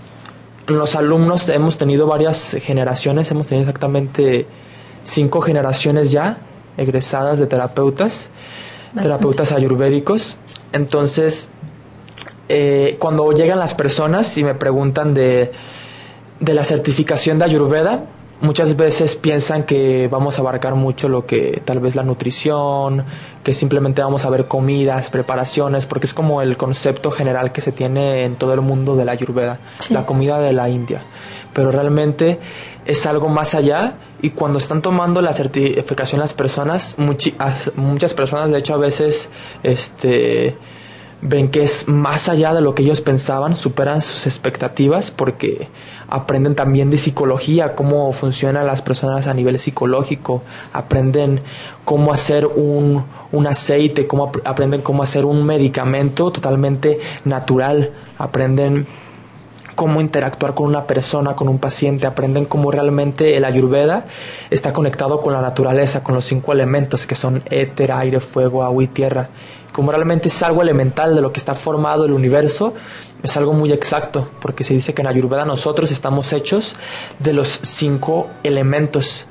los 0.67 0.97
alumnos 0.97 1.49
hemos 1.49 1.79
tenido 1.79 2.07
varias 2.07 2.57
generaciones, 2.61 3.31
hemos 3.31 3.47
tenido 3.47 3.63
exactamente 3.69 4.47
cinco 5.05 5.41
generaciones 5.41 6.11
ya 6.11 6.39
egresadas 6.77 7.39
de 7.39 7.47
terapeutas, 7.47 8.31
terapeutas 9.01 9.53
ayurvédicos. 9.53 10.37
Entonces, 10.73 11.51
eh, 12.49 12.97
cuando 12.99 13.31
llegan 13.33 13.59
las 13.59 13.75
personas 13.75 14.37
y 14.37 14.45
me 14.45 14.55
preguntan 14.55 15.15
de, 15.15 15.53
de 16.41 16.55
la 16.55 16.65
certificación 16.65 17.39
de 17.39 17.45
Ayurveda, 17.45 18.05
muchas 18.41 18.77
veces 18.77 19.17
piensan 19.17 19.65
que 19.65 20.09
vamos 20.09 20.39
a 20.39 20.43
abarcar 20.43 20.75
mucho 20.75 21.09
lo 21.09 21.27
que 21.27 21.63
tal 21.65 21.81
vez 21.81 21.97
la 21.97 22.03
nutrición, 22.03 23.05
que 23.43 23.55
simplemente 23.55 24.03
vamos 24.03 24.25
a 24.25 24.31
ver 24.31 24.47
comidas, 24.47 25.09
preparaciones, 25.09 25.87
porque 25.87 26.07
es 26.07 26.15
como 26.15 26.43
el 26.43 26.57
concepto 26.57 27.11
general 27.11 27.53
que 27.53 27.61
se 27.61 27.73
tiene 27.73 28.25
en 28.25 28.37
todo 28.37 28.55
el 28.55 28.61
mundo 28.61 28.97
de 28.97 29.05
la 29.05 29.13
ayurveda, 29.13 29.59
la 29.91 30.07
comida 30.07 30.39
de 30.41 30.53
la 30.53 30.69
India. 30.69 31.03
Pero 31.53 31.71
realmente 31.71 32.39
es 32.85 33.07
algo 33.07 33.29
más 33.29 33.55
allá 33.55 33.95
y 34.21 34.31
cuando 34.31 34.59
están 34.59 34.83
tomando 34.83 35.23
la 35.23 35.33
certificación 35.33 36.21
las 36.21 36.35
personas, 36.35 36.97
muchas 36.99 38.15
personas 38.15 38.51
de 38.51 38.59
hecho 38.59 38.75
a 38.75 38.79
veces 38.79 39.31
este 39.63 40.57
ven 41.23 41.49
que 41.49 41.63
es 41.63 41.89
más 41.89 42.29
allá 42.29 42.53
de 42.53 42.61
lo 42.61 42.75
que 42.75 42.83
ellos 42.83 43.01
pensaban, 43.01 43.55
superan 43.55 44.03
sus 44.03 44.27
expectativas 44.27 45.11
porque 45.11 45.69
aprenden 46.09 46.55
también 46.55 46.91
de 46.91 46.99
psicología, 46.99 47.75
cómo 47.75 48.13
funcionan 48.13 48.67
las 48.67 48.83
personas 48.83 49.27
a 49.27 49.35
nivel 49.35 49.59
psicológico, 49.59 50.43
aprenden 50.73 51.41
cómo 51.85 52.13
hacer 52.13 52.47
un, 52.47 53.05
un 53.33 53.47
aceite, 53.47 54.07
cómo 54.07 54.31
aprenden 54.45 54.83
cómo 54.83 55.03
hacer 55.03 55.25
un 55.25 55.45
medicamento 55.45 56.31
totalmente 56.31 56.99
natural, 57.25 57.93
aprenden 58.19 58.87
cómo 59.75 60.01
interactuar 60.01 60.55
con 60.55 60.67
una 60.67 60.87
persona, 60.87 61.37
con 61.37 61.49
un 61.49 61.59
paciente, 61.59 62.07
aprenden 62.07 62.47
cómo 62.47 62.71
realmente 62.71 63.37
el 63.37 63.45
ayurveda 63.45 64.07
está 64.51 64.73
conectado 64.73 65.21
con 65.21 65.35
la 65.35 65.43
naturaleza, 65.43 66.03
con 66.03 66.15
los 66.15 66.25
cinco 66.25 66.53
elementos 66.53 67.07
que 67.07 67.15
son 67.15 67.43
éter, 67.51 67.93
aire, 67.93 68.21
fuego, 68.21 68.65
agua 68.65 68.83
y 68.83 68.87
tierra 68.87 69.29
como 69.73 69.93
realmente 69.93 70.29
es 70.29 70.43
algo 70.43 70.63
elemental 70.63 71.15
de 71.15 71.21
lo 71.21 71.33
que 71.33 71.39
está 71.39 71.55
formado 71.55 72.05
el 72.05 72.13
universo, 72.13 72.75
es 73.23 73.37
algo 73.37 73.53
muy 73.53 73.73
exacto, 73.73 74.29
porque 74.41 74.65
se 74.65 74.75
dice 74.75 74.95
que 74.95 75.03
en 75.03 75.09
Ayurveda 75.09 75.45
nosotros 75.45 75.91
estamos 75.91 76.33
hechos 76.33 76.77
de 77.19 77.33
los 77.33 77.49
cinco 77.63 78.29
elementos 78.43 79.27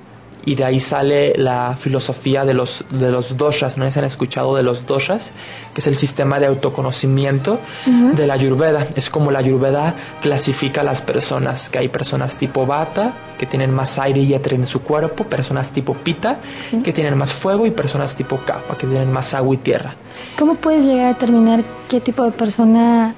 y 0.45 0.55
de 0.55 0.63
ahí 0.63 0.79
sale 0.79 1.33
la 1.37 1.75
filosofía 1.77 2.45
de 2.45 2.53
los, 2.53 2.85
de 2.91 3.09
los 3.09 3.35
doshas, 3.35 3.77
¿no? 3.77 3.89
¿Se 3.91 3.99
han 3.99 4.05
escuchado 4.05 4.55
de 4.55 4.61
los 4.61 4.85
doshas? 4.85 5.31
Que 5.73 5.81
es 5.81 5.87
el 5.87 5.95
sistema 5.95 6.39
de 6.39 6.45
autoconocimiento 6.45 7.59
de 7.85 8.27
la 8.27 8.35
ayurveda. 8.35 8.85
Es 8.95 9.09
como 9.09 9.31
la 9.31 9.39
ayurveda 9.39 9.95
clasifica 10.21 10.81
a 10.81 10.83
las 10.83 11.01
personas, 11.01 11.69
que 11.69 11.79
hay 11.79 11.89
personas 11.89 12.37
tipo 12.37 12.65
bata, 12.65 13.13
que 13.39 13.47
tienen 13.47 13.73
más 13.73 13.97
aire 13.97 14.21
y 14.21 14.33
éter 14.33 14.53
en 14.53 14.67
su 14.67 14.81
cuerpo, 14.81 15.23
personas 15.23 15.71
tipo 15.71 15.95
pita, 15.95 16.39
que 16.83 16.93
tienen 16.93 17.17
más 17.17 17.33
fuego, 17.33 17.65
y 17.65 17.71
personas 17.71 18.15
tipo 18.15 18.39
kapha, 18.45 18.77
que 18.77 18.85
tienen 18.85 19.11
más 19.11 19.33
agua 19.33 19.55
y 19.55 19.57
tierra. 19.57 19.95
¿Cómo 20.37 20.55
puedes 20.55 20.85
llegar 20.85 21.05
a 21.05 21.13
determinar 21.13 21.63
qué 21.89 21.99
tipo 21.99 22.23
de 22.23 22.31
persona, 22.31 23.15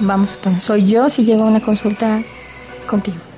vamos, 0.00 0.38
soy 0.58 0.86
yo 0.86 1.08
si 1.08 1.24
llego 1.24 1.44
a 1.44 1.46
una 1.46 1.60
consulta 1.60 2.22
contigo? 2.88 3.33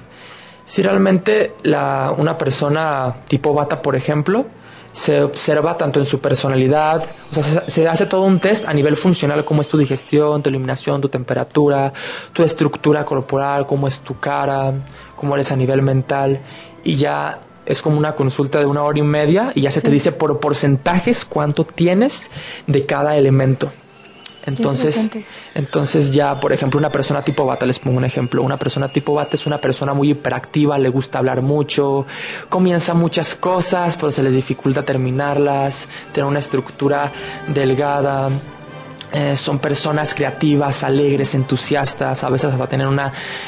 Si 0.67 0.83
realmente 0.83 1.55
la, 1.63 2.13
una 2.17 2.37
persona 2.37 3.17
tipo 3.29 3.55
bata, 3.55 3.81
por 3.81 3.97
ejemplo, 3.97 4.47
se 4.93 5.23
observa 5.23 5.77
tanto 5.77 6.01
en 6.01 6.07
su 6.07 6.21
personalidad, 6.21 7.05
o 7.31 7.35
sea, 7.35 7.69
se, 7.69 7.87
hace 7.87 8.07
todo 8.07 8.23
un 8.23 8.41
test 8.41 8.67
a 8.67 8.75
nivel 8.75 8.97
funcional, 8.97 9.45
cómo 9.45 9.61
es 9.61 9.69
tu 9.69 9.79
digestión, 9.79 10.43
tu 10.43 10.49
eliminación, 10.49 11.01
tu 11.01 11.09
temperatura, 11.09 11.93
tu 12.33 12.43
estructura 12.43 13.05
corporal, 13.05 13.67
cómo 13.67 13.89
es 13.89 14.01
tu 14.01 14.19
cara, 14.19 14.73
cómo 15.15 15.35
eres 15.35 15.53
a 15.53 15.57
nivel 15.57 15.83
mental, 15.83 16.41
y 16.83 16.97
ya 16.97 17.41
es 17.67 17.83
como 17.83 17.99
una 17.99 18.15
consulta 18.15 18.59
de 18.59 18.67
una 18.67 18.83
hora 18.83 18.99
y 18.99 19.03
media 19.03 19.53
y 19.55 19.63
ya 19.63 19.71
se 19.71 19.83
te 19.83 19.91
dice 19.91 20.13
por 20.13 20.41
porcentajes 20.41 21.25
cuánto 21.25 21.65
tienes 21.65 22.31
de 22.67 22.87
cada 22.87 23.17
elemento. 23.17 23.71
Entonces, 24.47 25.11
entonces 25.55 26.13
ya, 26.13 26.39
por 26.39 26.53
ejemplo, 26.53 26.79
una 26.79 26.91
persona 26.91 27.23
tipo 27.23 27.45
bata, 27.45 27.67
les 27.67 27.81
pongo 27.81 27.99
un 27.99 28.05
ejemplo, 28.05 28.43
una 28.43 28.57
persona 28.57 28.89
tipo 28.89 29.15
bata 29.15 29.35
es 29.35 29.47
una 29.47 29.61
persona 29.61 29.93
muy 29.93 30.11
hiperactiva, 30.11 30.79
le 30.79 30.89
gusta 30.89 31.19
hablar 31.19 31.43
mucho, 31.43 32.07
comienza 32.49 32.95
muchas 32.95 33.35
cosas, 33.35 33.97
pero 33.97 34.13
se 34.13 34.23
les 34.23 34.35
dificulta 34.35 34.85
terminarlas, 34.85 35.89
tiene 36.13 36.29
una 36.29 36.39
estructura 36.39 37.11
delgada, 37.49 38.31
eh, 39.13 39.37
son 39.37 39.61
personas 39.61 40.15
creativas, 40.15 40.83
alegres, 40.83 41.35
entusiastas, 41.35 42.23
a 42.25 42.29
veces 42.29 42.61
va 42.61 42.65
a 42.65 42.69
tener 42.69 42.87
un 42.87 43.01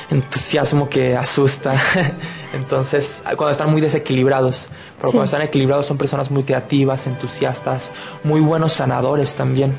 entusiasmo 0.08 0.88
que 0.88 1.16
asusta. 1.16 1.74
Entonces, 2.54 3.22
cuando 3.24 3.50
están 3.50 3.70
muy 3.70 3.80
desequilibrados, 3.80 4.68
pero 4.96 5.10
cuando 5.10 5.24
están 5.24 5.42
equilibrados 5.42 5.86
son 5.86 5.98
personas 5.98 6.30
muy 6.30 6.44
creativas, 6.44 7.06
entusiastas, 7.06 7.90
muy 8.22 8.40
buenos 8.40 8.72
sanadores 8.72 9.34
también. 9.34 9.76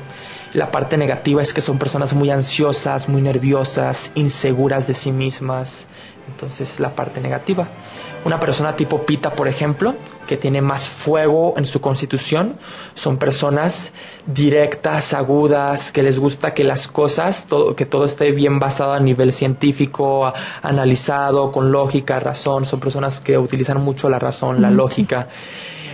La 0.52 0.72
parte 0.72 0.96
negativa 0.96 1.42
es 1.42 1.54
que 1.54 1.60
son 1.60 1.78
personas 1.78 2.12
muy 2.14 2.30
ansiosas, 2.30 3.08
muy 3.08 3.22
nerviosas, 3.22 4.10
inseguras 4.16 4.88
de 4.88 4.94
sí 4.94 5.12
mismas. 5.12 5.86
Entonces 6.28 6.80
la 6.80 6.94
parte 6.94 7.20
negativa. 7.20 7.68
Una 8.22 8.38
persona 8.38 8.76
tipo 8.76 9.06
Pita, 9.06 9.32
por 9.32 9.48
ejemplo, 9.48 9.94
que 10.26 10.36
tiene 10.36 10.60
más 10.60 10.86
fuego 10.86 11.54
en 11.56 11.64
su 11.64 11.80
constitución, 11.80 12.54
son 12.94 13.16
personas 13.16 13.92
directas, 14.26 15.14
agudas, 15.14 15.90
que 15.90 16.02
les 16.02 16.18
gusta 16.18 16.52
que 16.52 16.62
las 16.62 16.86
cosas, 16.86 17.46
todo, 17.46 17.74
que 17.74 17.86
todo 17.86 18.04
esté 18.04 18.30
bien 18.32 18.58
basado 18.58 18.92
a 18.92 19.00
nivel 19.00 19.32
científico, 19.32 20.30
analizado, 20.62 21.50
con 21.50 21.72
lógica, 21.72 22.20
razón. 22.20 22.66
Son 22.66 22.78
personas 22.78 23.20
que 23.20 23.38
utilizan 23.38 23.80
mucho 23.82 24.10
la 24.10 24.18
razón, 24.18 24.60
la 24.60 24.70
lógica. 24.70 25.28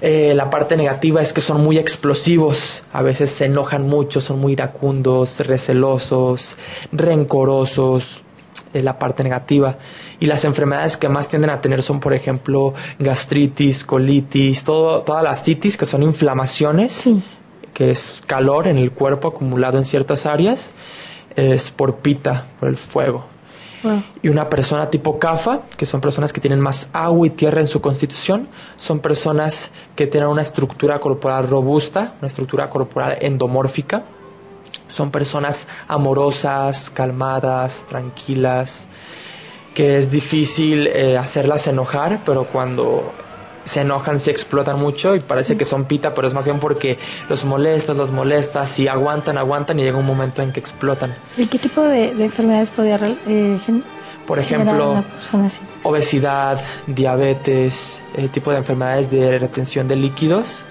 Eh, 0.00 0.34
la 0.34 0.50
parte 0.50 0.76
negativa 0.76 1.22
es 1.22 1.32
que 1.32 1.40
son 1.40 1.62
muy 1.62 1.78
explosivos, 1.78 2.82
a 2.92 3.02
veces 3.02 3.30
se 3.30 3.46
enojan 3.46 3.86
mucho, 3.86 4.20
son 4.20 4.40
muy 4.40 4.52
iracundos, 4.52 5.40
recelosos, 5.40 6.56
rencorosos, 6.92 8.22
es 8.78 8.84
la 8.84 8.98
parte 8.98 9.22
negativa. 9.22 9.76
Y 10.20 10.26
las 10.26 10.44
enfermedades 10.44 10.96
que 10.96 11.08
más 11.08 11.28
tienden 11.28 11.50
a 11.50 11.60
tener 11.60 11.82
son, 11.82 12.00
por 12.00 12.14
ejemplo, 12.14 12.74
gastritis, 12.98 13.84
colitis, 13.84 14.64
todo, 14.64 15.02
todas 15.02 15.22
las 15.22 15.44
citis, 15.44 15.76
que 15.76 15.86
son 15.86 16.02
inflamaciones, 16.02 17.10
que 17.74 17.90
es 17.90 18.22
calor 18.26 18.68
en 18.68 18.78
el 18.78 18.92
cuerpo 18.92 19.28
acumulado 19.28 19.78
en 19.78 19.84
ciertas 19.84 20.26
áreas, 20.26 20.72
es 21.34 21.70
por 21.70 21.96
pita, 21.96 22.46
por 22.58 22.68
el 22.68 22.76
fuego. 22.76 23.24
Y 24.22 24.28
una 24.28 24.48
persona 24.48 24.90
tipo 24.90 25.18
CAFA, 25.18 25.60
que 25.76 25.86
son 25.86 26.00
personas 26.00 26.32
que 26.32 26.40
tienen 26.40 26.60
más 26.60 26.90
agua 26.92 27.26
y 27.26 27.30
tierra 27.30 27.60
en 27.60 27.68
su 27.68 27.80
constitución, 27.80 28.48
son 28.76 28.98
personas 28.98 29.70
que 29.94 30.06
tienen 30.06 30.28
una 30.28 30.42
estructura 30.42 30.98
corporal 30.98 31.48
robusta, 31.48 32.14
una 32.18 32.28
estructura 32.28 32.68
corporal 32.68 33.18
endomórfica. 33.20 34.04
Son 34.88 35.11
personas 35.11 35.66
amorosas, 35.88 36.90
calmadas, 36.90 37.85
tranquilas, 37.88 38.87
que 39.75 39.99
es 39.99 40.11
difícil 40.11 40.87
eh, 40.87 41.18
hacerlas 41.18 41.66
enojar, 41.66 42.20
pero 42.25 42.44
cuando 42.44 43.12
se 43.66 43.81
enojan, 43.81 44.20
se 44.20 44.31
explotan 44.31 44.79
mucho 44.79 45.16
y 45.16 45.20
parece 45.20 45.57
que 45.57 45.64
son 45.64 45.87
pita, 45.87 46.14
pero 46.14 46.29
es 46.29 46.35
más 46.35 46.44
bien 46.44 46.61
porque 46.61 46.99
los 47.29 47.44
molestas, 47.44 47.96
los 47.96 48.12
molestas, 48.12 48.79
y 48.79 48.88
aguantan, 48.88 49.37
aguantan 49.38 49.79
y 49.81 49.83
llega 49.83 49.99
un 49.99 50.07
momento 50.07 50.40
en 50.40 50.53
que 50.53 50.61
explotan. 50.61 51.14
¿Y 51.37 51.46
qué 51.46 51.59
tipo 51.59 51.83
de, 51.83 52.11
enfermedades 52.11 52.70
podría 52.70 52.99
eh, 53.27 53.59
por 54.27 54.38
ejemplo, 54.38 55.05
obesidad, 55.83 56.61
diabetes, 56.87 58.03
eh, 58.14 58.29
tipo 58.29 58.51
de 58.51 58.59
enfermedades 58.59 59.11
de 59.11 59.38
retención 59.38 59.88
de 59.88 59.96
líquidos, 59.96 60.64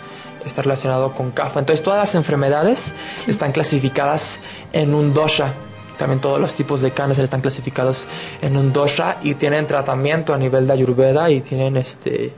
está 0.45 0.61
relacionado 0.61 1.13
con 1.13 1.31
CAFA. 1.31 1.59
Entonces, 1.59 1.83
todas 1.83 1.99
las 1.99 2.15
enfermedades 2.15 2.93
están 3.27 3.51
clasificadas 3.51 4.39
en 4.73 4.93
un 4.93 5.13
dosha. 5.13 5.53
También 5.97 6.19
todos 6.19 6.39
los 6.39 6.55
tipos 6.55 6.81
de 6.81 6.91
cáncer 6.91 7.23
están 7.23 7.41
clasificados 7.41 8.07
en 8.41 8.57
un 8.57 8.73
dosha 8.73 9.17
y 9.23 9.35
tienen 9.35 9.65
tratamiento 9.67 10.33
a 10.33 10.37
nivel 10.37 10.67
de 10.67 10.73
ayurveda 10.73 11.29
y 11.29 11.41
tienen 11.41 11.77
este 11.77 12.33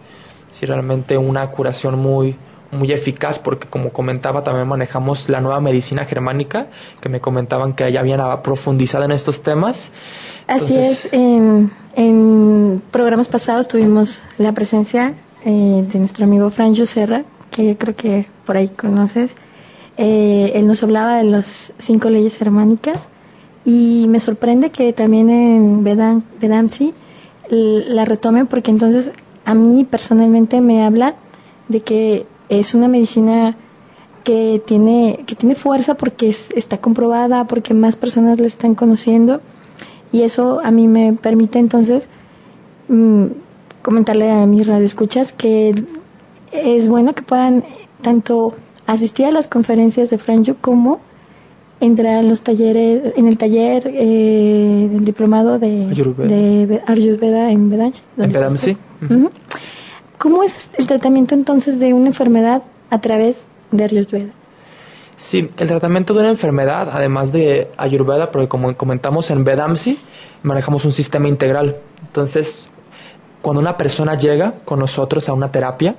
si 0.51 0.65
realmente 0.65 1.17
una 1.17 1.49
curación 1.49 1.99
muy 1.99 2.37
muy 2.71 2.91
eficaz 2.91 3.39
porque 3.39 3.67
como 3.67 3.91
comentaba 3.91 4.43
también 4.43 4.67
manejamos 4.67 5.29
la 5.29 5.39
nueva 5.41 5.59
medicina 5.61 6.05
germánica 6.05 6.67
que 6.99 7.09
me 7.09 7.21
comentaban 7.21 7.73
que 7.73 7.91
ya 7.91 8.01
habían 8.01 8.41
profundizado 8.41 9.05
en 9.05 9.11
estos 9.11 9.41
temas. 9.41 9.91
Así 10.47 10.77
es, 10.77 11.09
en, 11.11 11.71
en, 11.95 12.81
programas 12.91 13.27
pasados 13.27 13.67
tuvimos 13.67 14.23
la 14.37 14.51
presencia 14.51 15.13
eh, 15.45 15.85
de 15.87 15.99
nuestro 15.99 16.25
amigo 16.25 16.49
Franjo 16.49 16.85
Serra, 16.85 17.23
que 17.51 17.65
yo 17.65 17.77
creo 17.77 17.95
que 17.95 18.25
por 18.45 18.57
ahí 18.57 18.69
conoces. 18.69 19.35
Eh, 19.97 20.51
él 20.55 20.67
nos 20.67 20.83
hablaba 20.83 21.17
de 21.17 21.23
las 21.23 21.73
cinco 21.77 22.09
leyes 22.09 22.37
germánicas 22.37 23.09
y 23.65 24.05
me 24.09 24.19
sorprende 24.19 24.69
que 24.69 24.93
también 24.93 25.29
en 25.29 25.83
Vedam, 25.83 26.23
Vedamsi 26.39 26.93
la 27.49 28.05
retomen 28.05 28.47
porque 28.47 28.71
entonces 28.71 29.11
a 29.45 29.53
mí 29.53 29.85
personalmente 29.85 30.61
me 30.61 30.85
habla 30.85 31.15
de 31.67 31.81
que 31.81 32.25
es 32.49 32.73
una 32.75 32.87
medicina 32.87 33.55
que 34.23 34.61
tiene, 34.65 35.23
que 35.25 35.35
tiene 35.35 35.55
fuerza 35.55 35.95
porque 35.95 36.29
está 36.29 36.79
comprobada, 36.79 37.47
porque 37.47 37.73
más 37.73 37.95
personas 37.95 38.39
la 38.39 38.47
están 38.47 38.75
conociendo 38.75 39.41
y 40.11 40.21
eso 40.23 40.59
a 40.63 40.71
mí 40.71 40.87
me 40.87 41.13
permite 41.13 41.59
entonces 41.59 42.09
mm, 42.89 43.25
comentarle 43.81 44.31
a 44.31 44.45
mis 44.45 44.67
radioescuchas 44.67 45.31
que 45.31 45.75
es 46.51 46.87
bueno 46.87 47.13
que 47.13 47.21
puedan 47.21 47.63
tanto 48.01 48.55
asistir 48.85 49.25
a 49.25 49.31
las 49.31 49.47
conferencias 49.47 50.09
de 50.09 50.17
Franjo 50.17 50.55
como 50.59 50.99
entrar 51.79 52.17
a 52.17 52.21
los 52.23 52.41
talleres, 52.41 53.13
en 53.15 53.27
el 53.27 53.37
taller 53.37 53.83
eh, 53.85 54.87
del 54.91 55.05
diplomado 55.05 55.59
de 55.59 55.85
Ayurveda, 56.87 57.51
en 57.51 57.69
Vedanta. 57.69 57.99
En 58.17 58.57
sí. 58.57 58.77
¿Cómo 60.17 60.43
es 60.43 60.71
el 60.77 60.87
tratamiento 60.87 61.35
entonces 61.35 61.79
de 61.79 61.93
una 61.93 62.07
enfermedad 62.07 62.63
a 62.89 62.99
través 62.99 63.47
de 63.71 63.83
Ayurveda? 63.83 64.31
Sí, 65.17 65.49
el 65.57 65.67
tratamiento 65.67 66.13
de 66.13 66.21
una 66.21 66.29
enfermedad, 66.29 66.89
además 66.91 67.31
de 67.31 67.69
Ayurveda, 67.77 68.31
porque 68.31 68.47
como 68.47 68.75
comentamos 68.75 69.29
en 69.31 69.43
Vedamsi, 69.43 69.97
manejamos 70.43 70.85
un 70.85 70.91
sistema 70.91 71.27
integral. 71.27 71.77
Entonces, 72.05 72.69
cuando 73.41 73.59
una 73.59 73.77
persona 73.77 74.15
llega 74.15 74.53
con 74.65 74.79
nosotros 74.79 75.27
a 75.29 75.33
una 75.33 75.51
terapia, 75.51 75.95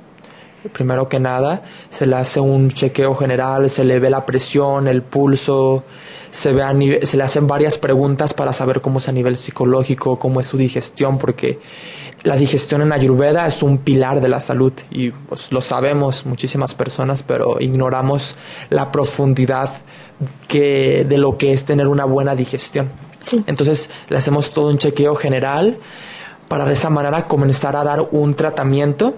primero 0.73 1.09
que 1.09 1.18
nada, 1.21 1.62
se 1.90 2.07
le 2.07 2.16
hace 2.16 2.40
un 2.40 2.71
chequeo 2.71 3.14
general, 3.14 3.71
se 3.71 3.85
le 3.85 3.99
ve 3.99 4.11
la 4.11 4.27
presión, 4.27 4.88
el 4.88 5.03
pulso, 5.03 5.85
se, 6.31 6.53
ve 6.53 7.01
se 7.03 7.16
le 7.16 7.23
hacen 7.23 7.47
varias 7.47 7.79
preguntas 7.79 8.35
para 8.35 8.53
saber 8.53 8.81
cómo 8.81 8.99
es 8.99 9.09
a 9.09 9.12
nivel 9.12 9.37
psicológico, 9.37 10.18
cómo 10.18 10.40
es 10.40 10.47
su 10.47 10.57
digestión, 10.57 11.18
porque 11.18 11.59
la 12.23 12.37
digestión 12.37 12.83
en 12.83 12.92
Ayurveda 12.92 13.47
es 13.47 13.62
un 13.62 13.79
pilar 13.79 14.21
de 14.21 14.29
la 14.29 14.40
salud 14.40 14.73
y 14.90 15.11
pues, 15.11 15.53
lo 15.53 15.61
sabemos 15.61 16.27
muchísimas 16.27 16.75
personas, 16.75 17.23
pero 17.23 17.61
ignoramos 17.61 18.37
la 18.71 18.90
profundidad 18.90 19.71
que, 20.49 21.07
de 21.09 21.18
lo 21.18 21.38
que 21.38 21.53
es 21.53 21.64
tener 21.64 21.87
una 21.87 22.05
buena 22.05 22.35
digestión. 22.35 22.90
Entonces 23.47 23.90
le 24.09 24.16
hacemos 24.16 24.53
todo 24.53 24.71
un 24.71 24.79
chequeo 24.79 25.14
general 25.14 25.79
para 26.48 26.64
de 26.64 26.72
esa 26.72 26.90
manera 26.90 27.24
comenzar 27.24 27.76
a 27.76 27.84
dar 27.84 28.08
un 28.11 28.34
tratamiento, 28.34 29.14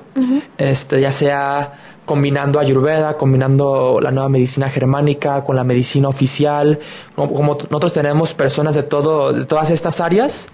este, 0.59 1.01
ya 1.01 1.13
sea 1.13 1.73
combinando 2.05 2.59
ayurveda, 2.59 3.17
combinando 3.17 4.01
la 4.03 4.11
nueva 4.11 4.29
medicina 4.29 4.69
germánica 4.69 5.45
con 5.45 5.55
la 5.55 5.63
medicina 5.63 6.09
oficial, 6.09 6.81
como, 7.15 7.57
nosotros 7.71 7.93
tenemos 7.93 8.35
personas 8.35 8.75
de 8.75 8.83
todo, 8.83 9.33
de 9.33 9.45
todas 9.45 9.71
estas 9.71 10.01
áreas, 10.01 10.49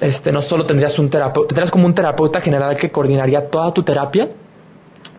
este, 0.00 0.32
no 0.32 0.42
solo 0.42 0.64
tendrías 0.64 0.98
un 0.98 1.10
terapeuta, 1.10 1.48
tendrías 1.48 1.70
como 1.70 1.86
un 1.86 1.94
terapeuta 1.94 2.40
general 2.40 2.76
que 2.76 2.90
coordinaría 2.90 3.48
toda 3.48 3.72
tu 3.72 3.84
terapia, 3.84 4.30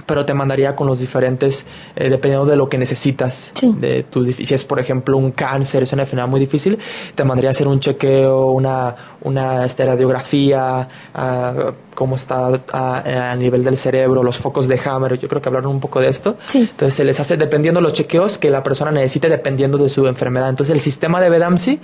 pero 0.05 0.25
te 0.25 0.33
mandaría 0.33 0.75
con 0.75 0.87
los 0.87 0.99
diferentes, 0.99 1.65
eh, 1.95 2.09
dependiendo 2.09 2.45
de 2.45 2.55
lo 2.55 2.69
que 2.69 2.77
necesitas. 2.77 3.51
Sí. 3.53 3.73
De 3.77 4.03
tu, 4.03 4.25
si 4.25 4.53
es, 4.53 4.63
por 4.65 4.79
ejemplo, 4.79 5.17
un 5.17 5.31
cáncer, 5.31 5.83
es 5.83 5.93
una 5.93 6.03
enfermedad 6.03 6.27
muy 6.27 6.39
difícil, 6.39 6.77
te 7.15 7.23
mandaría 7.23 7.49
a 7.49 7.51
hacer 7.51 7.67
un 7.67 7.79
chequeo, 7.79 8.51
una, 8.51 8.95
una 9.21 9.65
este, 9.65 9.85
radiografía, 9.85 10.87
ah, 11.13 11.73
cómo 11.95 12.15
está 12.15 12.61
ah, 12.71 13.31
a 13.31 13.35
nivel 13.35 13.63
del 13.63 13.77
cerebro, 13.77 14.21
los 14.21 14.37
focos 14.37 14.67
de 14.67 14.79
Hammer. 14.85 15.17
Yo 15.17 15.27
creo 15.27 15.41
que 15.41 15.49
hablaron 15.49 15.71
un 15.71 15.79
poco 15.79 15.99
de 15.99 16.09
esto. 16.09 16.37
Sí. 16.45 16.67
Entonces 16.69 16.93
se 16.93 17.03
les 17.03 17.19
hace 17.19 17.37
dependiendo 17.37 17.81
los 17.81 17.93
chequeos 17.93 18.37
que 18.37 18.49
la 18.51 18.61
persona 18.61 18.91
necesite, 18.91 19.29
dependiendo 19.29 19.77
de 19.77 19.89
su 19.89 20.05
enfermedad. 20.05 20.49
Entonces 20.49 20.73
el 20.73 20.81
sistema 20.81 21.21
de 21.21 21.29
Vedamsi 21.29 21.79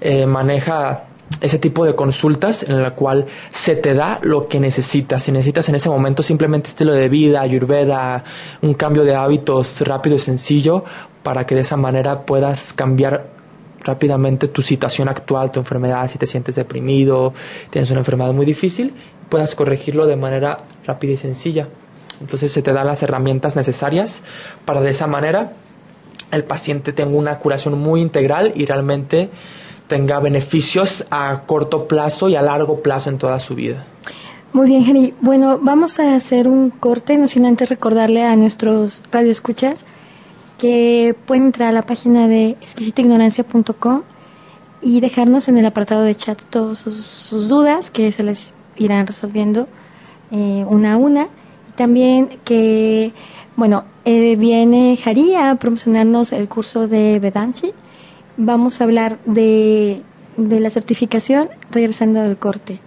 eh, 0.00 0.26
maneja 0.26 1.04
ese 1.40 1.58
tipo 1.58 1.84
de 1.84 1.94
consultas 1.94 2.62
en 2.62 2.82
la 2.82 2.94
cual 2.94 3.26
se 3.50 3.76
te 3.76 3.94
da 3.94 4.18
lo 4.22 4.48
que 4.48 4.60
necesitas. 4.60 5.24
Si 5.24 5.32
necesitas 5.32 5.68
en 5.68 5.74
ese 5.74 5.88
momento 5.88 6.22
simplemente 6.22 6.68
estilo 6.68 6.92
de 6.92 7.08
vida, 7.08 7.40
ayurveda, 7.40 8.24
un 8.60 8.74
cambio 8.74 9.04
de 9.04 9.14
hábitos 9.14 9.80
rápido 9.82 10.16
y 10.16 10.18
sencillo 10.18 10.84
para 11.22 11.46
que 11.46 11.54
de 11.54 11.62
esa 11.62 11.76
manera 11.76 12.26
puedas 12.26 12.72
cambiar 12.72 13.30
rápidamente 13.80 14.48
tu 14.48 14.62
situación 14.62 15.08
actual, 15.08 15.50
tu 15.50 15.60
enfermedad, 15.60 16.08
si 16.08 16.18
te 16.18 16.26
sientes 16.26 16.54
deprimido, 16.54 17.32
tienes 17.70 17.90
una 17.90 18.00
enfermedad 18.00 18.32
muy 18.32 18.46
difícil, 18.46 18.94
puedas 19.28 19.54
corregirlo 19.54 20.06
de 20.06 20.16
manera 20.16 20.58
rápida 20.86 21.12
y 21.12 21.16
sencilla. 21.16 21.68
Entonces 22.20 22.52
se 22.52 22.62
te 22.62 22.72
dan 22.72 22.86
las 22.86 23.02
herramientas 23.02 23.56
necesarias 23.56 24.22
para 24.64 24.80
de 24.80 24.90
esa 24.90 25.06
manera 25.06 25.54
el 26.30 26.44
paciente 26.44 26.92
tenga 26.92 27.16
una 27.16 27.38
curación 27.38 27.78
muy 27.78 28.00
integral 28.00 28.52
y 28.54 28.64
realmente 28.64 29.30
tenga 29.86 30.18
beneficios 30.20 31.06
a 31.10 31.42
corto 31.46 31.88
plazo 31.88 32.28
y 32.28 32.36
a 32.36 32.42
largo 32.42 32.82
plazo 32.82 33.10
en 33.10 33.18
toda 33.18 33.38
su 33.40 33.54
vida. 33.54 33.84
Muy 34.52 34.68
bien, 34.68 34.84
Henry. 34.86 35.14
Bueno, 35.20 35.58
vamos 35.62 35.98
a 35.98 36.14
hacer 36.14 36.46
un 36.46 36.70
corte, 36.70 37.16
no 37.16 37.26
sin 37.26 37.46
antes 37.46 37.68
recordarle 37.68 38.22
a 38.22 38.36
nuestros 38.36 39.02
radioescuchas 39.10 39.84
que 40.58 41.16
pueden 41.26 41.46
entrar 41.46 41.70
a 41.70 41.72
la 41.72 41.82
página 41.82 42.28
de 42.28 42.50
exquisitaignorancia.com 42.60 44.02
y 44.82 45.00
dejarnos 45.00 45.48
en 45.48 45.58
el 45.58 45.66
apartado 45.66 46.02
de 46.02 46.14
chat 46.14 46.40
todas 46.42 46.78
sus, 46.78 46.96
sus 46.96 47.48
dudas 47.48 47.90
que 47.90 48.12
se 48.12 48.22
les 48.24 48.54
irán 48.76 49.06
resolviendo 49.06 49.68
eh, 50.30 50.64
una 50.68 50.94
a 50.94 50.96
una. 50.96 51.28
Y 51.68 51.72
también 51.74 52.38
que, 52.44 53.12
bueno, 53.56 53.84
eh, 54.04 54.36
viene 54.36 54.98
Jari 55.02 55.34
a 55.34 55.54
promocionarnos 55.54 56.32
el 56.32 56.48
curso 56.48 56.88
de 56.88 57.18
Vedanti 57.20 57.72
vamos 58.44 58.80
a 58.80 58.84
hablar 58.84 59.18
de, 59.24 60.02
de 60.36 60.60
la 60.60 60.70
certificación 60.70 61.48
regresando 61.70 62.20
al 62.20 62.38
corte. 62.38 62.80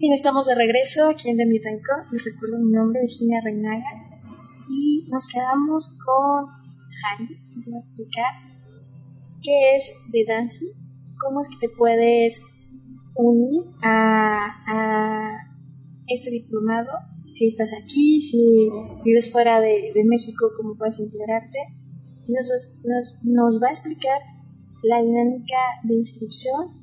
Bien, 0.00 0.14
estamos 0.14 0.46
de 0.46 0.54
regreso 0.54 1.10
aquí 1.10 1.28
en 1.28 1.36
Demitanco. 1.36 1.92
Les 2.10 2.24
recuerdo 2.24 2.58
mi 2.58 2.72
nombre, 2.72 3.02
Virginia 3.02 3.42
Reinaga. 3.44 3.84
Y 4.66 5.06
nos 5.10 5.26
quedamos 5.26 5.94
con 6.02 6.46
Harry. 6.48 7.38
Nos 7.52 7.70
va 7.70 7.76
a 7.76 7.80
explicar 7.80 8.32
qué 9.42 9.76
es 9.76 9.92
Vedanti, 10.10 10.72
cómo 11.18 11.42
es 11.42 11.50
que 11.50 11.68
te 11.68 11.68
puedes 11.68 12.40
unir 13.14 13.60
a, 13.82 15.36
este 16.06 16.30
diplomado. 16.30 16.92
Si 17.34 17.48
estás 17.48 17.74
aquí, 17.74 18.22
si 18.22 18.70
vives 19.04 19.30
fuera 19.30 19.60
de, 19.60 19.92
México, 20.06 20.50
cómo 20.56 20.76
puedes 20.76 20.98
integrarte. 20.98 21.58
Y 22.26 22.32
nos 22.32 23.62
va 23.62 23.66
a 23.66 23.70
explicar 23.70 24.18
la 24.82 25.02
dinámica 25.02 25.58
de 25.84 25.96
inscripción 25.96 26.79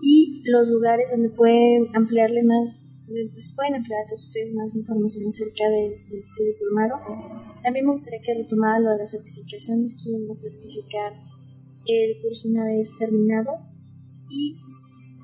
y 0.00 0.42
los 0.44 0.68
lugares 0.68 1.10
donde 1.10 1.30
pueden 1.30 1.94
ampliarle 1.94 2.42
más, 2.42 2.80
pues 3.06 3.52
pueden 3.54 3.74
ampliar 3.74 4.02
a 4.02 4.06
todos 4.06 4.28
ustedes 4.28 4.54
más 4.54 4.76
información 4.76 5.26
acerca 5.26 5.68
de, 5.68 5.96
este 6.12 6.44
diplomado. 6.44 6.94
También 7.62 7.86
me 7.86 7.92
gustaría 7.92 8.20
que 8.20 8.34
retomara 8.34 8.78
lo 8.78 8.90
de 8.90 8.98
las 8.98 9.10
certificaciones, 9.10 10.00
quién 10.02 10.28
va 10.28 10.32
a 10.32 10.36
certificar 10.36 11.12
el 11.86 12.20
curso 12.22 12.48
una 12.48 12.66
vez 12.66 12.96
terminado 12.98 13.52
y 14.28 14.56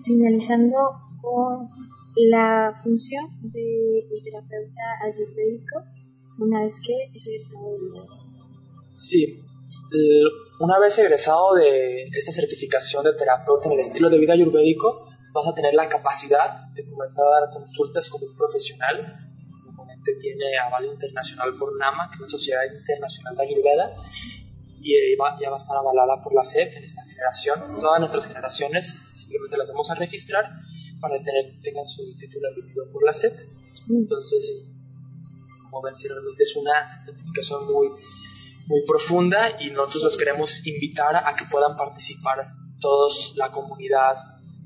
finalizando 0.04 0.76
con 1.20 1.68
la 2.16 2.80
función 2.82 3.26
del 3.42 4.22
terapeuta 4.24 4.82
ayurvédico 5.04 5.82
una 6.38 6.62
vez 6.62 6.80
que 6.80 6.94
es 7.14 7.26
egresado 7.26 7.72
de 7.72 7.78
vida. 7.78 8.06
Sí, 8.94 9.38
una 10.58 10.78
vez 10.78 10.98
egresado 10.98 11.54
de 11.54 12.08
esta 12.12 12.32
certificación 12.32 13.04
de 13.04 13.12
terapeuta 13.14 13.66
en 13.66 13.72
el 13.72 13.80
estilo 13.80 14.08
de 14.08 14.18
vida 14.18 14.32
ayurvédico, 14.32 15.08
vas 15.32 15.46
a 15.48 15.54
tener 15.54 15.74
la 15.74 15.88
capacidad 15.88 16.68
de 16.72 16.88
comenzar 16.88 17.26
a 17.26 17.40
dar 17.40 17.50
consultas 17.52 18.08
como 18.08 18.26
un 18.26 18.36
profesional. 18.36 19.18
ponente 19.76 20.14
tiene 20.20 20.56
aval 20.58 20.86
internacional 20.86 21.54
por 21.58 21.76
NAMA, 21.76 22.08
que 22.08 22.14
es 22.16 22.20
la 22.22 22.28
Sociedad 22.28 22.62
Internacional 22.72 23.36
de 23.36 23.42
Ayurveda, 23.42 23.96
y 24.80 24.94
eh, 24.94 25.16
ya 25.40 25.50
va 25.50 25.56
a 25.56 25.58
estar 25.58 25.76
avalada 25.76 26.22
por 26.22 26.34
la 26.34 26.42
SEP 26.42 26.74
en 26.76 26.84
esta 26.84 27.02
generación. 27.04 27.80
Todas 27.80 28.00
nuestras 28.00 28.26
generaciones 28.26 29.02
simplemente 29.14 29.58
las 29.58 29.70
vamos 29.70 29.90
a 29.90 29.94
registrar 29.94 30.48
para 31.00 31.18
que 31.18 31.58
tengan 31.62 31.86
su 31.86 32.16
título 32.16 32.48
emitido 32.48 32.90
por 32.90 33.04
la 33.04 33.12
SEP. 33.12 33.36
Entonces, 33.90 34.64
como 35.64 35.82
ven, 35.82 35.94
realmente 36.02 36.42
es 36.42 36.56
una 36.56 37.04
certificación 37.04 37.66
muy 37.66 37.88
muy 38.66 38.82
profunda 38.86 39.60
y 39.60 39.70
nosotros 39.70 40.02
los 40.02 40.16
queremos 40.16 40.66
invitar 40.66 41.16
a 41.16 41.34
que 41.36 41.44
puedan 41.46 41.76
participar 41.76 42.46
todos 42.80 43.34
la 43.36 43.50
comunidad 43.50 44.16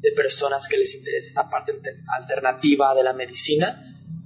de 0.01 0.13
personas 0.13 0.67
que 0.69 0.79
les 0.79 0.95
interesa 0.95 1.29
esta 1.29 1.51
parte 1.51 1.79
alternativa 2.17 2.95
de 2.95 3.05
la 3.05 3.13
medicina 3.13 3.69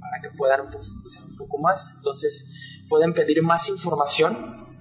para 0.00 0.22
que 0.22 0.30
puedan 0.36 0.70
profundizar 0.70 1.24
un 1.24 1.36
poco 1.36 1.58
más. 1.58 1.94
Entonces 1.96 2.84
pueden 2.88 3.12
pedir 3.12 3.42
más 3.42 3.68
información 3.68 4.36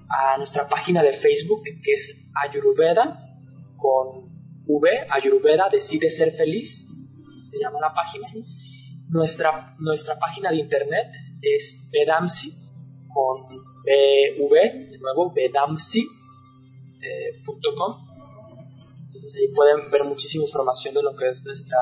a 0.08 0.38
nuestra 0.38 0.68
página 0.68 1.02
de 1.02 1.12
Facebook 1.12 1.64
que 1.64 1.92
es 1.92 2.16
Ayurveda 2.34 3.38
con 3.76 4.32
V, 4.66 5.06
Ayurveda 5.10 5.68
Decide 5.68 6.08
Ser 6.08 6.30
Feliz, 6.30 6.88
se 7.42 7.58
llama 7.58 7.80
la 7.80 7.92
página. 7.92 8.26
Nuestra, 9.08 9.74
nuestra 9.78 10.18
página 10.18 10.50
de 10.50 10.56
internet 10.56 11.08
es 11.42 11.88
Vedamsi 11.90 12.63
con 13.14 13.48
BV, 13.48 14.90
de 14.90 14.98
nuevo, 14.98 15.32
bedamsi.com. 15.32 16.10
Entonces 19.06 19.40
ahí 19.40 19.48
pueden 19.54 19.90
ver 19.90 20.04
muchísima 20.04 20.44
información 20.44 20.92
de 20.94 21.02
lo 21.02 21.14
que 21.16 21.28
es 21.28 21.44
nuestra 21.44 21.78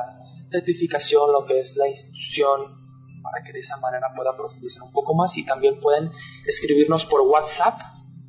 certificación, 0.50 1.32
lo 1.32 1.44
que 1.46 1.58
es 1.58 1.76
la 1.76 1.88
institución, 1.88 2.60
para 3.22 3.42
que 3.42 3.52
de 3.52 3.60
esa 3.60 3.78
manera 3.78 4.08
puedan 4.14 4.36
profundizar 4.36 4.82
un 4.82 4.92
poco 4.92 5.14
más 5.14 5.36
y 5.38 5.44
también 5.44 5.80
pueden 5.80 6.10
escribirnos 6.46 7.06
por 7.06 7.22
WhatsApp 7.22 7.80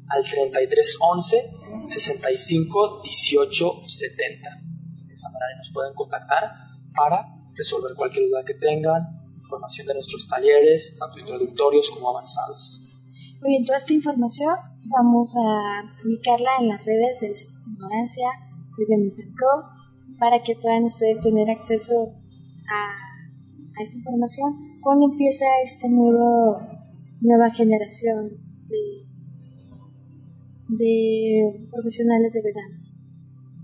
al 0.07 0.23
3311 0.23 1.51
65 1.87 3.01
18 3.03 3.81
70. 3.85 4.49
De 5.07 5.13
esa 5.13 5.29
manera 5.29 5.57
nos 5.57 5.69
pueden 5.71 5.93
contactar 5.93 6.51
para 6.95 7.27
resolver 7.55 7.95
cualquier 7.95 8.29
duda 8.29 8.43
que 8.45 8.53
tengan, 8.53 9.21
información 9.37 9.87
de 9.87 9.95
nuestros 9.95 10.27
talleres, 10.27 10.95
tanto 10.97 11.19
introductorios 11.19 11.89
como 11.89 12.09
avanzados. 12.09 12.82
Muy 13.43 13.49
bien, 13.49 13.65
toda 13.65 13.77
esta 13.77 13.91
información 13.91 14.55
vamos 14.85 15.35
a 15.35 15.83
publicarla 16.01 16.49
en 16.61 16.69
las 16.69 16.85
redes 16.85 17.19
de 17.19 17.35
Ignorancia 17.73 18.29
de 18.77 18.85
Benitaco 18.87 19.67
para 20.17 20.41
que 20.41 20.55
puedan 20.55 20.85
ustedes 20.85 21.19
tener 21.19 21.49
acceso 21.49 22.13
a, 22.71 23.83
esta 23.83 23.97
información 23.97 24.53
cuando 24.81 25.07
empieza 25.07 25.43
esta 25.65 25.89
nuevo, 25.89 26.57
nueva 27.19 27.49
generación 27.49 28.31
de, 30.69 31.67
profesionales 31.69 32.31
de 32.31 32.43
Vedanta. 32.43 32.79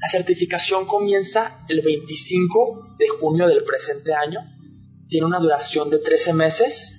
La 0.02 0.10
certificación 0.10 0.88
comienza 0.88 1.64
el 1.70 1.80
25 1.80 2.98
de 3.00 3.08
junio 3.08 3.48
del 3.48 3.64
presente 3.64 4.14
año. 4.14 4.42
Tiene 5.08 5.26
una 5.26 5.40
duración 5.40 5.90
de 5.90 6.00
13 6.00 6.34
meses 6.34 6.99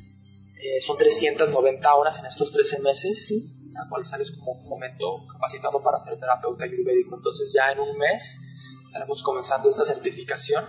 eh, 0.77 0.81
son 0.81 0.97
390 0.97 1.95
horas 1.95 2.18
en 2.18 2.27
estos 2.27 2.53
13 2.53 2.81
meses, 2.81 3.27
¿sí? 3.27 3.73
la 3.73 3.89
cual 3.89 4.05
sales 4.05 4.31
como 4.31 4.53
un 4.53 4.68
momento 4.68 5.27
capacitado 5.33 5.83
para 5.83 5.99
ser 5.99 6.18
terapeuta 6.18 6.64
ayurvédico. 6.64 7.16
Entonces 7.16 7.53
ya 7.53 7.73
en 7.73 7.81
un 7.81 7.97
mes 7.99 8.39
estaremos 8.83 9.23
comenzando 9.23 9.68
esta 9.68 9.85
certificación 9.85 10.64